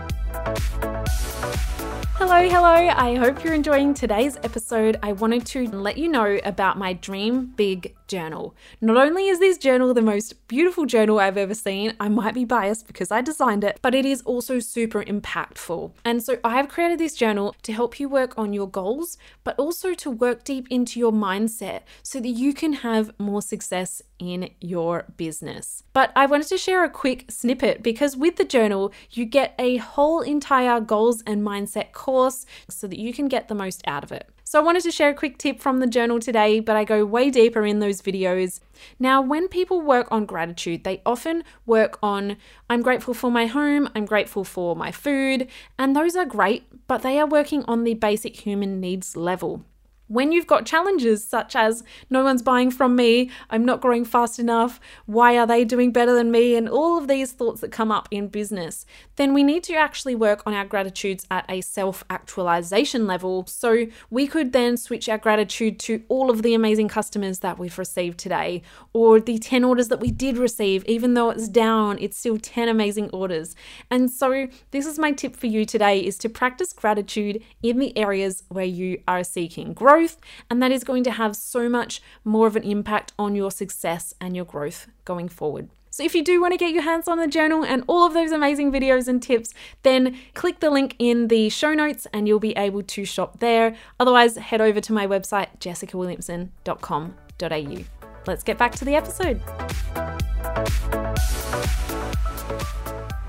Hello, 2.20 2.46
hello. 2.46 2.74
I 2.74 3.14
hope 3.14 3.42
you're 3.42 3.54
enjoying 3.54 3.94
today's 3.94 4.36
episode. 4.44 4.98
I 5.02 5.12
wanted 5.12 5.46
to 5.46 5.66
let 5.70 5.96
you 5.96 6.06
know 6.06 6.38
about 6.44 6.76
my 6.76 6.92
Dream 6.92 7.46
Big 7.56 7.96
journal. 8.08 8.54
Not 8.82 8.98
only 8.98 9.28
is 9.28 9.38
this 9.38 9.56
journal 9.56 9.94
the 9.94 10.02
most 10.02 10.46
beautiful 10.46 10.84
journal 10.84 11.18
I've 11.18 11.38
ever 11.38 11.54
seen, 11.54 11.94
I 11.98 12.10
might 12.10 12.34
be 12.34 12.44
biased 12.44 12.86
because 12.86 13.10
I 13.10 13.22
designed 13.22 13.64
it, 13.64 13.78
but 13.80 13.94
it 13.94 14.04
is 14.04 14.20
also 14.22 14.58
super 14.58 15.02
impactful. 15.02 15.92
And 16.04 16.22
so 16.22 16.38
I 16.44 16.56
have 16.56 16.68
created 16.68 16.98
this 16.98 17.14
journal 17.14 17.56
to 17.62 17.72
help 17.72 17.98
you 17.98 18.06
work 18.06 18.36
on 18.36 18.52
your 18.52 18.68
goals, 18.68 19.16
but 19.42 19.58
also 19.58 19.94
to 19.94 20.10
work 20.10 20.44
deep 20.44 20.66
into 20.68 21.00
your 21.00 21.12
mindset 21.12 21.84
so 22.02 22.20
that 22.20 22.28
you 22.28 22.52
can 22.52 22.74
have 22.74 23.18
more 23.18 23.40
success 23.40 24.02
in 24.20 24.50
your 24.60 25.06
business. 25.16 25.82
But 25.92 26.12
I 26.14 26.26
wanted 26.26 26.48
to 26.48 26.58
share 26.58 26.84
a 26.84 26.90
quick 26.90 27.24
snippet 27.28 27.82
because 27.82 28.16
with 28.16 28.36
the 28.36 28.44
journal, 28.44 28.92
you 29.10 29.24
get 29.24 29.54
a 29.58 29.78
whole 29.78 30.20
entire 30.20 30.78
goals 30.78 31.22
and 31.26 31.42
mindset 31.42 31.92
course 31.92 32.46
so 32.68 32.86
that 32.86 32.98
you 32.98 33.12
can 33.12 33.26
get 33.26 33.48
the 33.48 33.54
most 33.54 33.82
out 33.86 34.04
of 34.04 34.12
it. 34.12 34.28
So 34.50 34.58
I 34.58 34.62
wanted 34.64 34.82
to 34.82 34.90
share 34.90 35.10
a 35.10 35.14
quick 35.14 35.38
tip 35.38 35.60
from 35.60 35.78
the 35.78 35.86
journal 35.86 36.18
today, 36.18 36.58
but 36.58 36.74
I 36.76 36.82
go 36.82 37.04
way 37.04 37.30
deeper 37.30 37.64
in 37.64 37.78
those 37.78 38.02
videos. 38.02 38.58
Now, 38.98 39.22
when 39.22 39.46
people 39.46 39.80
work 39.80 40.08
on 40.10 40.26
gratitude, 40.26 40.82
they 40.82 41.02
often 41.06 41.44
work 41.66 42.00
on 42.02 42.36
I'm 42.68 42.82
grateful 42.82 43.14
for 43.14 43.30
my 43.30 43.46
home, 43.46 43.88
I'm 43.94 44.06
grateful 44.06 44.42
for 44.42 44.74
my 44.74 44.90
food, 44.90 45.46
and 45.78 45.94
those 45.94 46.16
are 46.16 46.24
great, 46.24 46.64
but 46.88 47.02
they 47.02 47.20
are 47.20 47.28
working 47.28 47.64
on 47.68 47.84
the 47.84 47.94
basic 47.94 48.44
human 48.44 48.80
needs 48.80 49.16
level. 49.16 49.64
When 50.10 50.32
you've 50.32 50.48
got 50.48 50.66
challenges 50.66 51.24
such 51.24 51.54
as 51.54 51.84
no 52.10 52.24
one's 52.24 52.42
buying 52.42 52.72
from 52.72 52.96
me, 52.96 53.30
I'm 53.48 53.64
not 53.64 53.80
growing 53.80 54.04
fast 54.04 54.40
enough, 54.40 54.80
why 55.06 55.38
are 55.38 55.46
they 55.46 55.64
doing 55.64 55.92
better 55.92 56.12
than 56.12 56.32
me, 56.32 56.56
and 56.56 56.68
all 56.68 56.98
of 56.98 57.06
these 57.06 57.30
thoughts 57.30 57.60
that 57.60 57.70
come 57.70 57.92
up 57.92 58.08
in 58.10 58.26
business, 58.26 58.84
then 59.20 59.34
we 59.34 59.42
need 59.42 59.62
to 59.64 59.74
actually 59.74 60.14
work 60.14 60.42
on 60.46 60.54
our 60.54 60.64
gratitudes 60.64 61.26
at 61.30 61.44
a 61.48 61.60
self 61.60 62.02
actualization 62.10 63.06
level. 63.06 63.46
So 63.46 63.86
we 64.10 64.26
could 64.26 64.52
then 64.52 64.76
switch 64.76 65.08
our 65.08 65.18
gratitude 65.18 65.78
to 65.80 66.02
all 66.08 66.30
of 66.30 66.42
the 66.42 66.54
amazing 66.54 66.88
customers 66.88 67.40
that 67.40 67.58
we've 67.58 67.78
received 67.78 68.18
today, 68.18 68.62
or 68.92 69.20
the 69.20 69.38
10 69.38 69.62
orders 69.62 69.88
that 69.88 70.00
we 70.00 70.10
did 70.10 70.38
receive, 70.38 70.84
even 70.86 71.14
though 71.14 71.30
it's 71.30 71.48
down, 71.48 71.98
it's 72.00 72.16
still 72.16 72.38
10 72.38 72.68
amazing 72.68 73.10
orders. 73.10 73.54
And 73.90 74.10
so 74.10 74.48
this 74.72 74.86
is 74.86 74.98
my 74.98 75.12
tip 75.12 75.36
for 75.36 75.46
you 75.46 75.64
today 75.64 76.00
is 76.00 76.18
to 76.18 76.28
practice 76.28 76.72
gratitude 76.72 77.42
in 77.62 77.78
the 77.78 77.96
areas 77.96 78.42
where 78.48 78.64
you 78.64 79.02
are 79.06 79.22
seeking 79.22 79.72
growth 79.72 80.00
growth, 80.00 80.20
and 80.48 80.62
that 80.62 80.72
is 80.72 80.84
going 80.84 81.04
to 81.04 81.10
have 81.10 81.36
so 81.36 81.68
much 81.68 82.00
more 82.24 82.46
of 82.46 82.56
an 82.56 82.62
impact 82.62 83.12
on 83.18 83.34
your 83.34 83.50
success 83.50 84.14
and 84.20 84.36
your 84.36 84.44
growth 84.44 84.88
going 85.04 85.28
forward. 85.28 85.68
So, 86.00 86.06
if 86.06 86.14
you 86.14 86.24
do 86.24 86.40
want 86.40 86.54
to 86.54 86.56
get 86.56 86.72
your 86.72 86.82
hands 86.82 87.08
on 87.08 87.18
the 87.18 87.26
journal 87.26 87.62
and 87.62 87.84
all 87.86 88.06
of 88.06 88.14
those 88.14 88.32
amazing 88.32 88.72
videos 88.72 89.06
and 89.06 89.22
tips, 89.22 89.52
then 89.82 90.16
click 90.32 90.60
the 90.60 90.70
link 90.70 90.96
in 90.98 91.28
the 91.28 91.50
show 91.50 91.74
notes 91.74 92.06
and 92.14 92.26
you'll 92.26 92.40
be 92.40 92.56
able 92.56 92.82
to 92.82 93.04
shop 93.04 93.40
there. 93.40 93.76
Otherwise, 93.98 94.38
head 94.38 94.62
over 94.62 94.80
to 94.80 94.94
my 94.94 95.06
website, 95.06 95.48
jessicawilliamson.com.au. 95.58 97.84
Let's 98.26 98.42
get 98.42 98.56
back 98.56 98.72
to 98.76 98.86
the 98.86 98.94
episode. 98.94 99.42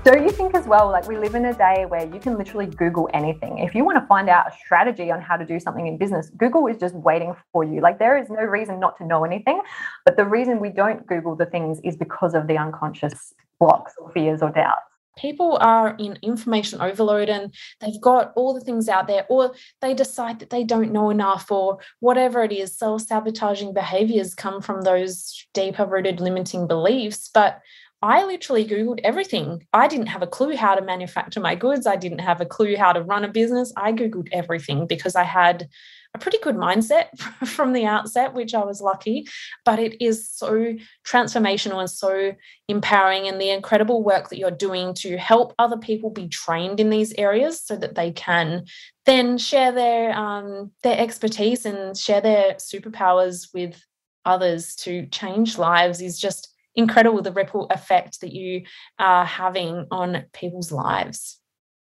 Don't 0.04 0.24
you 0.24 0.30
think 0.30 0.56
as 0.56 0.66
well, 0.66 0.90
like 0.90 1.06
we 1.06 1.16
live 1.16 1.36
in 1.36 1.44
a 1.44 1.54
day 1.54 1.86
where 1.86 2.04
you 2.04 2.18
can 2.18 2.36
literally 2.36 2.66
Google 2.66 3.08
anything. 3.14 3.58
If 3.58 3.72
you 3.72 3.84
want 3.84 3.98
to 3.98 4.06
find 4.08 4.28
out 4.28 4.48
a 4.48 4.56
strategy 4.56 5.12
on 5.12 5.22
how 5.22 5.36
to 5.36 5.46
do 5.46 5.60
something 5.60 5.86
in 5.86 5.96
business, 5.96 6.28
Google 6.36 6.66
is 6.66 6.76
just 6.76 6.96
waiting 6.96 7.36
for 7.52 7.62
you. 7.62 7.80
Like 7.80 8.00
there 8.00 8.18
is 8.18 8.28
no 8.28 8.42
reason 8.42 8.80
not 8.80 8.98
to 8.98 9.06
know 9.06 9.24
anything. 9.24 9.60
But 10.04 10.16
the 10.16 10.24
reason 10.24 10.58
we 10.58 10.70
don't 10.70 11.06
Google 11.06 11.36
the 11.36 11.46
things 11.46 11.78
is 11.84 11.96
because 11.96 12.34
of 12.34 12.48
the 12.48 12.58
unconscious 12.58 13.32
blocks 13.60 13.92
or 13.96 14.10
fears 14.10 14.42
or 14.42 14.50
doubts 14.50 14.82
people 15.16 15.58
are 15.60 15.94
in 15.98 16.18
information 16.22 16.80
overload 16.80 17.28
and 17.28 17.54
they've 17.80 18.00
got 18.00 18.32
all 18.34 18.54
the 18.54 18.60
things 18.60 18.88
out 18.88 19.06
there 19.06 19.26
or 19.28 19.54
they 19.80 19.94
decide 19.94 20.38
that 20.38 20.50
they 20.50 20.64
don't 20.64 20.92
know 20.92 21.10
enough 21.10 21.50
or 21.50 21.78
whatever 22.00 22.42
it 22.42 22.52
is 22.52 22.76
self-sabotaging 22.76 23.74
behaviors 23.74 24.34
come 24.34 24.60
from 24.60 24.82
those 24.82 25.46
deeper 25.52 25.84
rooted 25.84 26.20
limiting 26.20 26.66
beliefs 26.66 27.28
but 27.32 27.60
I 28.02 28.24
literally 28.24 28.66
Googled 28.66 29.00
everything. 29.04 29.64
I 29.72 29.86
didn't 29.86 30.08
have 30.08 30.22
a 30.22 30.26
clue 30.26 30.56
how 30.56 30.74
to 30.74 30.82
manufacture 30.82 31.38
my 31.38 31.54
goods. 31.54 31.86
I 31.86 31.94
didn't 31.94 32.18
have 32.18 32.40
a 32.40 32.46
clue 32.46 32.76
how 32.76 32.92
to 32.92 33.00
run 33.00 33.24
a 33.24 33.28
business. 33.28 33.72
I 33.76 33.92
Googled 33.92 34.28
everything 34.32 34.88
because 34.88 35.14
I 35.14 35.22
had 35.22 35.68
a 36.14 36.18
pretty 36.18 36.38
good 36.38 36.56
mindset 36.56 37.16
from 37.46 37.72
the 37.72 37.86
outset, 37.86 38.34
which 38.34 38.54
I 38.54 38.64
was 38.64 38.80
lucky. 38.80 39.26
But 39.64 39.78
it 39.78 40.04
is 40.04 40.28
so 40.28 40.74
transformational 41.06 41.78
and 41.78 41.88
so 41.88 42.32
empowering, 42.66 43.28
and 43.28 43.40
the 43.40 43.50
incredible 43.50 44.02
work 44.02 44.28
that 44.28 44.38
you're 44.38 44.50
doing 44.50 44.94
to 44.94 45.16
help 45.16 45.54
other 45.58 45.76
people 45.76 46.10
be 46.10 46.26
trained 46.28 46.80
in 46.80 46.90
these 46.90 47.14
areas 47.14 47.62
so 47.62 47.76
that 47.76 47.94
they 47.94 48.10
can 48.10 48.64
then 49.06 49.38
share 49.38 49.70
their 49.70 50.12
um, 50.12 50.72
their 50.82 50.98
expertise 50.98 51.64
and 51.64 51.96
share 51.96 52.20
their 52.20 52.54
superpowers 52.54 53.48
with 53.54 53.80
others 54.24 54.74
to 54.76 55.06
change 55.06 55.58
lives 55.58 56.00
is 56.00 56.18
just 56.18 56.51
incredible 56.74 57.22
the 57.22 57.32
ripple 57.32 57.66
effect 57.70 58.20
that 58.20 58.32
you 58.32 58.62
are 58.98 59.24
having 59.24 59.86
on 59.90 60.24
people's 60.32 60.72
lives. 60.72 61.38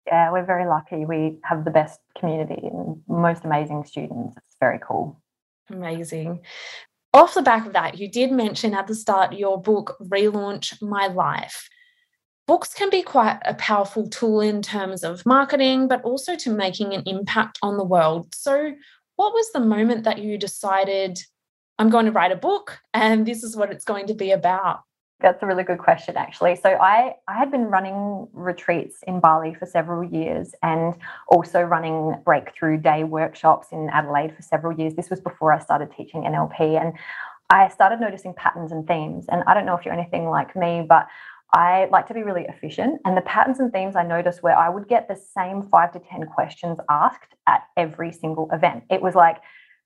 Yeah, 0.06 0.32
we're 0.32 0.46
very 0.46 0.65
lucky. 0.65 1.06
We 1.06 1.39
have 1.44 1.65
the 1.65 1.72
best 1.72 2.00
community 2.17 2.62
and 2.63 3.01
most 3.08 3.44
amazing 3.44 3.84
students. 3.86 4.38
It's 4.38 4.56
very 4.60 4.79
cool. 4.82 5.22
Amazing. 5.70 6.41
Off 7.13 7.34
the 7.34 7.41
back 7.41 7.65
of 7.65 7.74
that, 7.74 7.98
you 7.98 8.10
did 8.10 8.32
mention 8.32 8.74
at 8.74 8.88
the 8.88 8.96
start 8.96 9.34
your 9.34 9.62
book, 9.62 9.98
Relaunch 10.01 10.82
My 10.82 11.08
Life. 11.08 11.70
Books 12.46 12.74
can 12.74 12.89
be 12.89 13.01
quite 13.01 13.39
a 13.44 13.53
powerful 13.56 14.08
tool 14.08 14.39
in 14.39 14.62
terms 14.62 15.03
of 15.03 15.25
marketing, 15.25 15.89
but 15.89 16.01
also 16.03 16.38
to 16.38 16.50
making 16.50 16.94
an 16.94 17.03
impact 17.06 17.60
on 17.62 17.75
the 17.75 17.84
world. 17.84 18.34
So, 18.34 18.72
what 19.17 19.34
was 19.34 19.51
the 19.51 19.60
moment 19.60 20.03
that 20.03 20.20
you 20.20 20.38
decided, 20.38 21.20
I'm 21.79 21.89
going 21.89 22.05
to 22.05 22.12
write 22.12 22.31
a 22.31 22.36
book 22.36 22.79
and 22.93 23.25
this 23.25 23.43
is 23.43 23.55
what 23.55 23.72
it's 23.72 23.86
going 23.86 24.07
to 24.07 24.13
be 24.13 24.31
about? 24.31 24.81
That's 25.19 25.41
a 25.41 25.48
really 25.48 25.63
good 25.63 25.79
question, 25.79 26.15
actually. 26.15 26.55
So 26.55 26.69
I, 26.69 27.13
I 27.27 27.38
had 27.38 27.50
been 27.50 27.65
running 27.65 28.27
retreats 28.34 28.98
in 29.07 29.19
Bali 29.19 29.55
for 29.55 29.65
several 29.65 30.03
years 30.03 30.53
and 30.62 30.93
also 31.27 31.62
running 31.62 32.15
breakthrough 32.24 32.77
day 32.77 33.03
workshops 33.03 33.69
in 33.72 33.89
Adelaide 33.89 34.36
for 34.36 34.43
several 34.43 34.77
years. 34.77 34.93
This 34.93 35.10
was 35.10 35.19
before 35.19 35.51
I 35.51 35.60
started 35.60 35.91
teaching 35.91 36.22
NLP. 36.22 36.79
And 36.79 36.93
I 37.50 37.67
started 37.69 38.00
noticing 38.00 38.36
patterns 38.36 38.72
and 38.72 38.86
themes. 38.88 39.25
And 39.29 39.43
I 39.48 39.55
don't 39.55 39.65
know 39.65 39.75
if 39.75 39.86
you're 39.86 39.93
anything 39.93 40.29
like 40.29 40.55
me, 40.55 40.86
but 40.88 41.07
I 41.51 41.88
like 41.91 42.07
to 42.07 42.13
be 42.13 42.22
really 42.22 42.46
efficient. 42.48 43.01
And 43.03 43.17
the 43.17 43.22
patterns 43.22 43.60
and 43.60 43.72
themes 43.72 43.96
I 43.96 44.03
noticed 44.03 44.43
where 44.43 44.55
I 44.55 44.69
would 44.69 44.88
get 44.88 45.07
the 45.07 45.15
same 45.15 45.63
five 45.63 45.93
to 45.93 46.00
10 46.00 46.27
questions 46.27 46.77
asked 46.89 47.34
at 47.48 47.63
every 47.75 48.12
single 48.12 48.50
event. 48.51 48.84
It 48.91 49.01
was 49.01 49.15
like, 49.15 49.38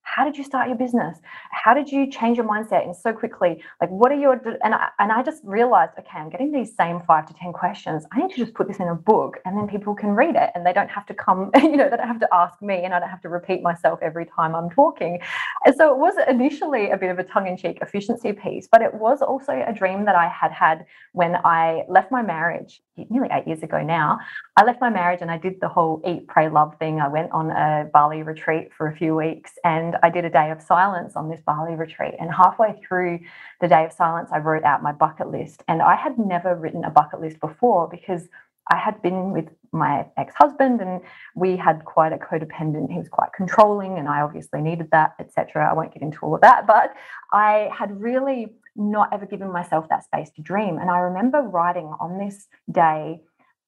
how 0.04 0.26
did 0.26 0.38
you 0.38 0.44
start 0.44 0.68
your 0.68 0.78
business? 0.78 1.20
How 1.52 1.74
did 1.74 1.90
you 1.90 2.10
change 2.10 2.38
your 2.38 2.46
mindset 2.46 2.84
and 2.86 2.96
so 2.96 3.14
quickly? 3.14 3.64
Like 3.80 3.90
what 3.90 4.12
are 4.12 4.20
your 4.20 4.34
and 4.64 4.74
I, 4.74 4.90
and 5.00 5.12
I 5.12 5.24
just 5.24 5.42
realized 5.44 5.94
okay 6.00 6.18
i'm 6.18 6.30
getting 6.30 6.52
these 6.52 6.76
same 6.76 7.00
five 7.02 7.26
to 7.28 7.34
ten 7.34 7.54
questions. 7.54 8.06
I 8.12 8.20
need 8.20 8.32
to 8.32 8.38
just 8.38 8.54
put 8.54 8.68
this 8.68 8.78
in 8.78 8.88
a 8.88 8.96
book 8.96 9.38
and 9.46 9.58
then 9.58 9.68
people 9.68 9.96
can 9.96 10.10
read 10.10 10.36
it 10.36 10.50
and 10.54 10.66
they 10.66 10.74
don't 10.74 10.90
have 10.90 11.06
to 11.08 11.14
come 11.14 11.52
you 11.56 11.78
know 11.78 11.90
they 11.90 11.98
don't 11.98 12.08
have 12.08 12.20
to 12.20 12.30
ask 12.34 12.62
me 12.62 12.84
and 12.84 12.94
i 12.94 13.00
don't 13.00 13.10
have 13.10 13.22
to 13.22 13.30
repeat 13.30 13.62
myself 13.62 14.00
every 14.02 14.26
time 14.26 14.56
i'm 14.56 14.70
talking. 14.70 15.20
And 15.66 15.76
so 15.76 15.92
it 15.94 15.98
was 15.98 16.16
initially 16.28 16.92
a 16.92 16.98
bit 16.98 17.10
of 17.10 17.20
a 17.20 17.24
tongue-in-cheek 17.24 17.80
efficiency 17.82 18.34
piece 18.34 18.68
but 18.72 18.82
it 18.82 18.94
was 18.94 19.22
also 19.22 19.64
a 19.66 19.74
dream 19.74 20.06
that 20.06 20.16
i 20.16 20.28
had 20.28 20.52
had 20.52 20.86
when 21.14 21.36
i 21.46 21.84
left 21.88 22.12
my 22.12 22.22
marriage 22.22 22.82
nearly 23.10 23.30
eight 23.32 23.48
years 23.48 23.64
ago 23.64 23.82
now. 23.82 24.20
I 24.58 24.64
left 24.64 24.82
my 24.82 24.90
marriage 24.90 25.22
and 25.22 25.32
i 25.32 25.38
did 25.38 25.60
the 25.62 25.70
whole 25.70 26.02
eat 26.06 26.28
pray 26.28 26.50
love 26.50 26.76
thing. 26.80 27.00
I 27.00 27.08
went 27.08 27.32
on 27.32 27.52
a 27.52 27.90
bali 27.94 28.24
retreat 28.24 28.70
for 28.76 28.88
a 28.88 28.96
few 28.96 29.16
weeks 29.16 29.54
and 29.64 29.91
and 29.92 30.00
I 30.04 30.10
did 30.10 30.26
a 30.26 30.30
day 30.30 30.52
of 30.52 30.62
silence 30.62 31.16
on 31.16 31.30
this 31.30 31.42
Bali 31.46 31.76
retreat. 31.76 32.16
And 32.20 32.32
halfway 32.34 32.80
through 32.88 33.20
the 33.60 33.68
day 33.68 33.86
of 33.86 33.92
silence, 33.92 34.30
I 34.32 34.40
wrote 34.40 34.64
out 34.64 34.82
my 34.82 34.92
bucket 34.92 35.30
list. 35.30 35.64
And 35.68 35.82
I 35.82 35.96
had 35.96 36.18
never 36.18 36.56
written 36.56 36.84
a 36.84 36.90
bucket 36.90 37.20
list 37.20 37.40
before 37.40 37.88
because 37.90 38.28
I 38.72 38.78
had 38.78 39.02
been 39.02 39.32
with 39.32 39.50
my 39.74 40.06
ex 40.18 40.34
husband 40.38 40.82
and 40.82 41.02
we 41.36 41.58
had 41.58 41.84
quite 41.84 42.14
a 42.14 42.18
codependent, 42.18 42.92
he 42.92 42.98
was 42.98 43.10
quite 43.10 43.34
controlling, 43.36 43.98
and 43.98 44.08
I 44.08 44.22
obviously 44.22 44.62
needed 44.62 44.90
that, 44.92 45.16
etc. 45.20 45.70
I 45.70 45.74
won't 45.74 45.94
get 45.94 46.04
into 46.04 46.20
all 46.22 46.36
of 46.36 46.42
that, 46.42 46.68
but 46.68 46.94
I 47.34 47.70
had 47.78 48.00
really 48.00 48.54
not 48.76 49.10
ever 49.12 49.26
given 49.26 49.52
myself 49.52 49.90
that 49.90 50.06
space 50.06 50.30
to 50.32 50.42
dream. 50.42 50.78
And 50.78 50.90
I 50.90 51.00
remember 51.00 51.42
writing 51.42 51.94
on 52.00 52.18
this 52.18 52.48
day 52.72 53.22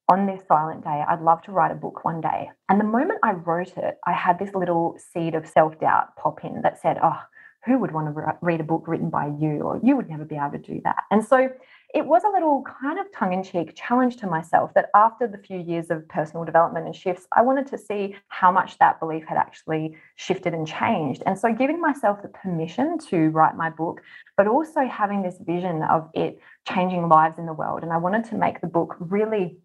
on 0.10 0.26
this 0.26 0.42
silent 0.48 0.84
day, 0.84 1.04
I'd 1.08 1.22
love 1.22 1.42
to 1.44 1.52
write 1.52 1.72
a 1.72 1.76
book 1.76 2.04
one 2.04 2.22
day. 2.22 2.50
And 2.70 2.80
the 2.80 2.86
moment 2.86 3.20
I 3.24 3.32
wrote 3.32 3.78
it, 3.78 3.98
I 4.06 4.14
had 4.14 4.38
this 4.38 4.54
little 4.54 4.98
seed 5.14 5.36
of 5.36 5.48
self 5.48 5.80
doubt 5.80 6.16
pop 6.18 6.44
in 6.44 6.62
that 6.62 6.82
said, 6.82 6.98
Oh, 7.02 7.20
who 7.66 7.80
would 7.80 7.92
want 7.92 8.14
to 8.14 8.38
read 8.42 8.60
a 8.60 8.64
book 8.64 8.88
written 8.88 9.10
by 9.10 9.28
you? 9.40 9.62
Or 9.62 9.80
you 9.82 9.96
would 9.96 10.10
never 10.10 10.26
be 10.26 10.36
able 10.36 10.52
to 10.52 10.58
do 10.58 10.82
that. 10.84 11.04
And 11.12 11.26
so 11.26 11.50
it 11.94 12.06
was 12.06 12.24
a 12.26 12.30
little 12.30 12.64
kind 12.82 13.00
of 13.00 13.06
tongue 13.14 13.32
in 13.32 13.42
cheek 13.42 13.74
challenge 13.76 14.18
to 14.18 14.28
myself 14.28 14.74
that 14.74 14.90
after 14.94 15.28
the 15.28 15.38
few 15.38 15.60
years 15.60 15.90
of 15.90 16.06
personal 16.10 16.44
development 16.44 16.88
and 16.88 16.96
shifts, 16.96 17.26
I 17.34 17.42
wanted 17.42 17.68
to 17.68 17.78
see 17.78 18.16
how 18.28 18.52
much 18.52 18.78
that 18.80 19.00
belief 19.00 19.24
had 19.26 19.38
actually 19.38 19.96
shifted 20.16 20.54
and 20.54 20.68
changed. 20.68 21.24
And 21.26 21.40
so 21.40 21.54
giving 21.54 21.80
myself 21.80 22.22
the 22.22 22.28
permission 22.28 22.98
to 23.10 23.30
write 23.30 23.56
my 23.56 23.70
book, 23.70 24.02
but 24.36 24.48
also 24.48 24.86
having 24.86 25.22
this 25.22 25.38
vision 25.40 25.84
of 25.84 26.10
it 26.14 26.40
changing 26.68 27.08
lives 27.08 27.40
in 27.40 27.46
the 27.46 27.54
world. 27.54 27.84
And 27.84 27.94
I 27.94 27.98
wanted 27.98 28.26
to 28.26 28.36
make 28.36 28.60
the 28.60 28.68
book 28.68 28.98
really 29.00 29.58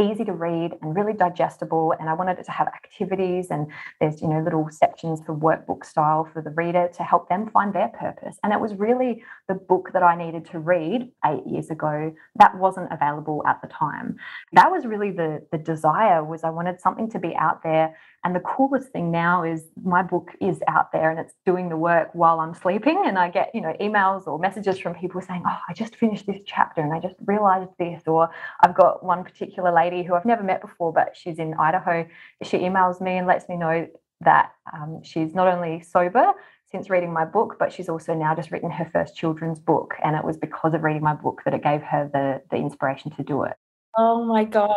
easy 0.00 0.24
to 0.24 0.32
read 0.32 0.72
and 0.80 0.96
really 0.96 1.12
digestible. 1.12 1.94
And 2.00 2.08
I 2.08 2.14
wanted 2.14 2.38
it 2.38 2.44
to 2.46 2.50
have 2.50 2.66
activities 2.68 3.48
and 3.50 3.66
there's, 4.00 4.20
you 4.22 4.28
know, 4.28 4.40
little 4.40 4.68
sections 4.70 5.20
for 5.24 5.34
workbook 5.36 5.84
style 5.84 6.28
for 6.32 6.40
the 6.42 6.50
reader 6.50 6.88
to 6.96 7.02
help 7.02 7.28
them 7.28 7.50
find 7.50 7.72
their 7.74 7.88
purpose. 7.88 8.38
And 8.42 8.52
it 8.52 8.60
was 8.60 8.74
really 8.74 9.22
the 9.48 9.54
book 9.54 9.90
that 9.92 10.02
I 10.02 10.16
needed 10.16 10.44
to 10.46 10.58
read 10.58 11.10
eight 11.26 11.46
years 11.46 11.70
ago 11.70 12.14
that 12.36 12.56
wasn't 12.56 12.92
available 12.92 13.42
at 13.46 13.60
the 13.60 13.68
time. 13.68 14.16
That 14.52 14.70
was 14.70 14.86
really 14.86 15.10
the, 15.10 15.46
the 15.52 15.58
desire 15.58 16.24
was 16.24 16.44
I 16.44 16.50
wanted 16.50 16.80
something 16.80 17.10
to 17.10 17.18
be 17.18 17.36
out 17.36 17.62
there 17.62 17.96
and 18.22 18.36
the 18.36 18.40
coolest 18.40 18.88
thing 18.90 19.10
now 19.10 19.44
is 19.44 19.64
my 19.82 20.02
book 20.02 20.32
is 20.42 20.60
out 20.68 20.92
there 20.92 21.10
and 21.10 21.18
it's 21.18 21.32
doing 21.46 21.70
the 21.70 21.76
work 21.76 22.10
while 22.12 22.40
I'm 22.40 22.52
sleeping. 22.52 23.02
And 23.06 23.18
I 23.18 23.30
get, 23.30 23.50
you 23.54 23.62
know, 23.62 23.74
emails 23.80 24.26
or 24.26 24.38
messages 24.38 24.78
from 24.78 24.94
people 24.94 25.22
saying, 25.22 25.42
Oh, 25.46 25.58
I 25.68 25.72
just 25.72 25.96
finished 25.96 26.26
this 26.26 26.40
chapter 26.44 26.82
and 26.82 26.92
I 26.92 27.00
just 27.00 27.14
realized 27.24 27.70
this. 27.78 28.02
Or 28.06 28.28
I've 28.62 28.74
got 28.74 29.02
one 29.02 29.24
particular 29.24 29.72
lady 29.72 30.02
who 30.02 30.14
I've 30.14 30.26
never 30.26 30.42
met 30.42 30.60
before, 30.60 30.92
but 30.92 31.16
she's 31.16 31.38
in 31.38 31.54
Idaho. 31.54 32.06
She 32.42 32.58
emails 32.58 33.00
me 33.00 33.16
and 33.16 33.26
lets 33.26 33.48
me 33.48 33.56
know 33.56 33.88
that 34.20 34.52
um, 34.70 35.00
she's 35.02 35.34
not 35.34 35.48
only 35.48 35.80
sober 35.80 36.32
since 36.70 36.90
reading 36.90 37.12
my 37.12 37.24
book, 37.24 37.56
but 37.58 37.72
she's 37.72 37.88
also 37.88 38.12
now 38.12 38.34
just 38.34 38.50
written 38.50 38.70
her 38.70 38.88
first 38.92 39.16
children's 39.16 39.58
book. 39.58 39.94
And 40.04 40.14
it 40.14 40.22
was 40.22 40.36
because 40.36 40.74
of 40.74 40.82
reading 40.82 41.02
my 41.02 41.14
book 41.14 41.40
that 41.46 41.54
it 41.54 41.62
gave 41.62 41.80
her 41.82 42.10
the, 42.12 42.42
the 42.50 42.58
inspiration 42.58 43.12
to 43.12 43.22
do 43.22 43.44
it. 43.44 43.54
Oh 43.96 44.26
my 44.26 44.44
gosh. 44.44 44.76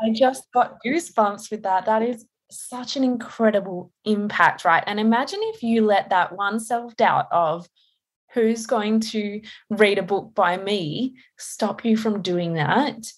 I 0.00 0.12
just 0.12 0.44
got 0.52 0.76
goosebumps 0.86 1.50
with 1.50 1.64
that. 1.64 1.86
That 1.86 2.02
is 2.02 2.26
such 2.50 2.96
an 2.96 3.04
incredible 3.04 3.92
impact, 4.04 4.64
right? 4.64 4.84
And 4.86 5.00
imagine 5.00 5.40
if 5.42 5.62
you 5.62 5.84
let 5.84 6.10
that 6.10 6.36
one 6.36 6.60
self 6.60 6.96
doubt 6.96 7.26
of 7.30 7.68
who's 8.32 8.66
going 8.66 9.00
to 9.00 9.40
read 9.70 9.98
a 9.98 10.02
book 10.02 10.34
by 10.34 10.56
me 10.56 11.14
stop 11.38 11.84
you 11.84 11.96
from 11.96 12.22
doing 12.22 12.54
that 12.54 13.12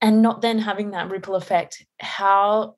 and 0.00 0.20
not 0.20 0.42
then 0.42 0.58
having 0.58 0.90
that 0.90 1.10
ripple 1.10 1.34
effect, 1.34 1.84
how 1.98 2.76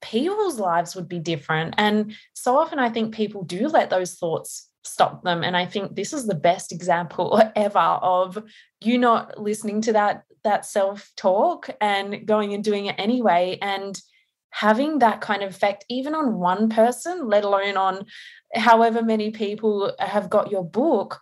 people's 0.00 0.58
lives 0.58 0.96
would 0.96 1.08
be 1.08 1.18
different. 1.18 1.74
And 1.78 2.14
so 2.34 2.56
often 2.56 2.78
I 2.78 2.88
think 2.88 3.14
people 3.14 3.44
do 3.44 3.68
let 3.68 3.90
those 3.90 4.14
thoughts 4.14 4.68
stop 4.84 5.22
them. 5.22 5.44
And 5.44 5.56
I 5.56 5.66
think 5.66 5.94
this 5.94 6.12
is 6.12 6.26
the 6.26 6.34
best 6.34 6.72
example 6.72 7.42
ever 7.56 7.78
of 7.78 8.42
you 8.80 8.98
not 8.98 9.38
listening 9.38 9.80
to 9.82 9.92
that 9.92 10.24
that 10.44 10.66
self-talk 10.66 11.70
and 11.80 12.26
going 12.26 12.52
and 12.52 12.64
doing 12.64 12.86
it 12.86 12.96
anyway. 12.98 13.58
And 13.62 14.00
having 14.52 14.98
that 15.00 15.20
kind 15.20 15.42
of 15.42 15.50
effect, 15.50 15.84
even 15.88 16.14
on 16.14 16.38
one 16.38 16.68
person, 16.68 17.26
let 17.26 17.42
alone 17.42 17.76
on 17.76 18.06
however 18.54 19.02
many 19.02 19.30
people 19.30 19.92
have 19.98 20.30
got 20.30 20.50
your 20.50 20.64
book, 20.64 21.20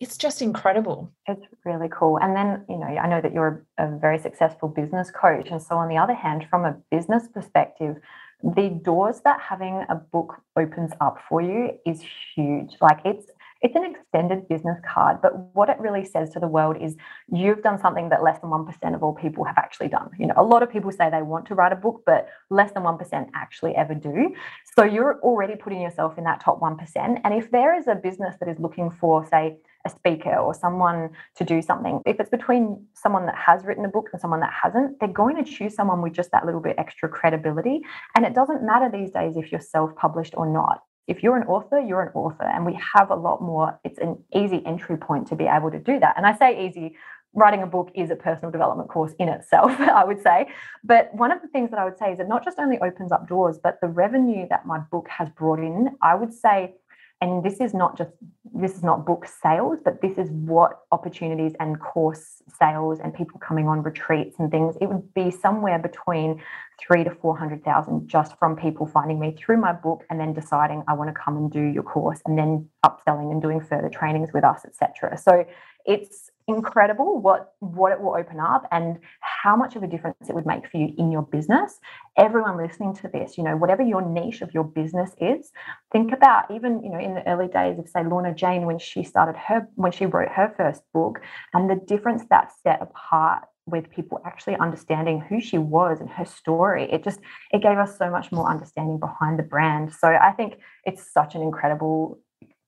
it's 0.00 0.16
just 0.16 0.40
incredible. 0.42 1.12
It's 1.26 1.44
really 1.64 1.88
cool. 1.90 2.18
And 2.18 2.34
then, 2.34 2.64
you 2.68 2.78
know, 2.78 2.86
I 2.86 3.08
know 3.08 3.20
that 3.20 3.32
you're 3.32 3.64
a 3.78 3.98
very 3.98 4.18
successful 4.18 4.68
business 4.68 5.10
coach. 5.10 5.48
And 5.50 5.62
so, 5.62 5.76
on 5.76 5.88
the 5.88 5.96
other 5.96 6.14
hand, 6.14 6.46
from 6.50 6.64
a 6.64 6.76
business 6.90 7.28
perspective, 7.32 7.96
the 8.42 8.68
doors 8.70 9.20
that 9.24 9.40
having 9.40 9.84
a 9.88 9.94
book 9.94 10.34
opens 10.56 10.92
up 11.00 11.18
for 11.28 11.40
you 11.40 11.78
is 11.86 12.02
huge. 12.34 12.76
Like, 12.80 13.00
it's 13.04 13.26
it's 13.62 13.76
an 13.76 13.84
extended 13.84 14.48
business 14.48 14.78
card, 14.84 15.18
but 15.22 15.54
what 15.54 15.68
it 15.68 15.78
really 15.78 16.04
says 16.04 16.30
to 16.30 16.40
the 16.40 16.48
world 16.48 16.76
is 16.80 16.96
you've 17.32 17.62
done 17.62 17.78
something 17.78 18.08
that 18.08 18.22
less 18.22 18.40
than 18.40 18.50
1% 18.50 18.94
of 18.94 19.02
all 19.02 19.14
people 19.14 19.44
have 19.44 19.56
actually 19.56 19.88
done. 19.88 20.10
You 20.18 20.26
know, 20.26 20.34
a 20.36 20.42
lot 20.42 20.64
of 20.64 20.70
people 20.70 20.90
say 20.90 21.08
they 21.10 21.22
want 21.22 21.46
to 21.46 21.54
write 21.54 21.72
a 21.72 21.76
book, 21.76 22.02
but 22.04 22.28
less 22.50 22.72
than 22.72 22.82
1% 22.82 23.28
actually 23.34 23.76
ever 23.76 23.94
do. 23.94 24.34
So 24.76 24.82
you're 24.82 25.20
already 25.20 25.54
putting 25.54 25.80
yourself 25.80 26.18
in 26.18 26.24
that 26.24 26.40
top 26.40 26.60
1%. 26.60 27.20
And 27.22 27.34
if 27.34 27.50
there 27.52 27.76
is 27.78 27.86
a 27.86 27.94
business 27.94 28.34
that 28.40 28.48
is 28.48 28.58
looking 28.58 28.90
for, 28.90 29.24
say, 29.26 29.58
a 29.84 29.90
speaker 29.90 30.36
or 30.36 30.54
someone 30.54 31.10
to 31.36 31.44
do 31.44 31.62
something, 31.62 32.00
if 32.04 32.18
it's 32.18 32.30
between 32.30 32.84
someone 32.94 33.26
that 33.26 33.36
has 33.36 33.64
written 33.64 33.84
a 33.84 33.88
book 33.88 34.08
and 34.12 34.20
someone 34.20 34.40
that 34.40 34.52
hasn't, 34.52 34.98
they're 34.98 35.08
going 35.08 35.42
to 35.42 35.48
choose 35.48 35.74
someone 35.74 36.02
with 36.02 36.12
just 36.12 36.30
that 36.32 36.44
little 36.46 36.60
bit 36.60 36.76
extra 36.78 37.08
credibility. 37.08 37.80
And 38.16 38.24
it 38.24 38.34
doesn't 38.34 38.64
matter 38.64 38.90
these 38.90 39.10
days 39.10 39.36
if 39.36 39.52
you're 39.52 39.60
self 39.60 39.94
published 39.96 40.34
or 40.36 40.46
not 40.46 40.82
if 41.06 41.22
you're 41.22 41.36
an 41.36 41.46
author, 41.46 41.80
you're 41.80 42.02
an 42.02 42.12
author. 42.14 42.44
And 42.44 42.64
we 42.64 42.78
have 42.96 43.10
a 43.10 43.16
lot 43.16 43.42
more, 43.42 43.78
it's 43.84 43.98
an 43.98 44.22
easy 44.34 44.62
entry 44.64 44.96
point 44.96 45.26
to 45.28 45.36
be 45.36 45.44
able 45.46 45.70
to 45.70 45.78
do 45.78 45.98
that. 46.00 46.14
And 46.16 46.26
I 46.26 46.36
say 46.36 46.66
easy, 46.66 46.96
writing 47.34 47.62
a 47.62 47.66
book 47.66 47.90
is 47.94 48.10
a 48.10 48.16
personal 48.16 48.50
development 48.50 48.88
course 48.88 49.12
in 49.18 49.28
itself, 49.28 49.72
I 49.80 50.04
would 50.04 50.22
say. 50.22 50.48
But 50.84 51.14
one 51.14 51.32
of 51.32 51.40
the 51.42 51.48
things 51.48 51.70
that 51.70 51.78
I 51.78 51.84
would 51.84 51.98
say 51.98 52.12
is 52.12 52.20
it 52.20 52.28
not 52.28 52.44
just 52.44 52.58
only 52.58 52.78
opens 52.78 53.12
up 53.12 53.28
doors, 53.28 53.58
but 53.62 53.78
the 53.80 53.88
revenue 53.88 54.46
that 54.50 54.66
my 54.66 54.78
book 54.78 55.08
has 55.08 55.28
brought 55.30 55.58
in, 55.58 55.90
I 56.02 56.14
would 56.14 56.32
say 56.32 56.74
and 57.22 57.44
this 57.44 57.60
is 57.60 57.72
not 57.72 57.96
just 57.96 58.10
this 58.52 58.74
is 58.74 58.82
not 58.82 59.06
book 59.06 59.26
sales 59.42 59.78
but 59.82 60.02
this 60.02 60.18
is 60.18 60.28
what 60.30 60.80
opportunities 60.90 61.52
and 61.60 61.80
course 61.80 62.42
sales 62.58 62.98
and 62.98 63.14
people 63.14 63.38
coming 63.40 63.66
on 63.68 63.82
retreats 63.82 64.36
and 64.38 64.50
things 64.50 64.76
it 64.80 64.86
would 64.86 65.14
be 65.14 65.30
somewhere 65.30 65.78
between 65.78 66.42
three 66.78 67.04
to 67.04 67.10
four 67.10 67.38
hundred 67.38 67.64
thousand 67.64 68.06
just 68.08 68.36
from 68.38 68.56
people 68.56 68.84
finding 68.86 69.18
me 69.18 69.34
through 69.38 69.56
my 69.56 69.72
book 69.72 70.04
and 70.10 70.20
then 70.20 70.34
deciding 70.34 70.82
i 70.88 70.92
want 70.92 71.08
to 71.08 71.14
come 71.14 71.36
and 71.36 71.50
do 71.50 71.62
your 71.62 71.84
course 71.84 72.20
and 72.26 72.36
then 72.36 72.68
upselling 72.84 73.30
and 73.30 73.40
doing 73.40 73.60
further 73.60 73.88
trainings 73.88 74.30
with 74.34 74.44
us 74.44 74.66
etc 74.66 75.16
so 75.16 75.46
it's 75.86 76.31
incredible 76.48 77.20
what 77.20 77.54
what 77.60 77.92
it 77.92 78.00
will 78.00 78.14
open 78.14 78.40
up 78.40 78.66
and 78.72 78.98
how 79.20 79.54
much 79.56 79.76
of 79.76 79.82
a 79.82 79.86
difference 79.86 80.28
it 80.28 80.34
would 80.34 80.46
make 80.46 80.68
for 80.68 80.76
you 80.76 80.92
in 80.98 81.10
your 81.10 81.22
business. 81.22 81.78
Everyone 82.16 82.56
listening 82.56 82.94
to 82.96 83.08
this 83.08 83.38
you 83.38 83.44
know 83.44 83.56
whatever 83.56 83.82
your 83.82 84.02
niche 84.02 84.42
of 84.42 84.52
your 84.52 84.64
business 84.64 85.12
is 85.20 85.50
think 85.92 86.12
about 86.12 86.50
even 86.50 86.82
you 86.82 86.90
know 86.90 86.98
in 86.98 87.14
the 87.14 87.26
early 87.28 87.48
days 87.48 87.78
of 87.78 87.88
say 87.88 88.04
lorna 88.04 88.34
jane 88.34 88.66
when 88.66 88.78
she 88.78 89.02
started 89.02 89.36
her 89.36 89.66
when 89.76 89.92
she 89.92 90.06
wrote 90.06 90.28
her 90.28 90.52
first 90.56 90.82
book 90.92 91.20
and 91.54 91.70
the 91.70 91.76
difference 91.86 92.24
that 92.30 92.52
set 92.62 92.80
apart 92.82 93.44
with 93.66 93.90
people 93.90 94.20
actually 94.26 94.56
understanding 94.56 95.20
who 95.20 95.40
she 95.40 95.58
was 95.58 96.00
and 96.00 96.10
her 96.10 96.24
story. 96.24 96.90
It 96.90 97.04
just 97.04 97.20
it 97.52 97.62
gave 97.62 97.78
us 97.78 97.96
so 97.96 98.10
much 98.10 98.32
more 98.32 98.50
understanding 98.50 98.98
behind 98.98 99.38
the 99.38 99.44
brand. 99.44 99.92
So 99.92 100.08
i 100.08 100.32
think 100.32 100.58
it's 100.84 101.12
such 101.12 101.34
an 101.34 101.42
incredible 101.42 102.18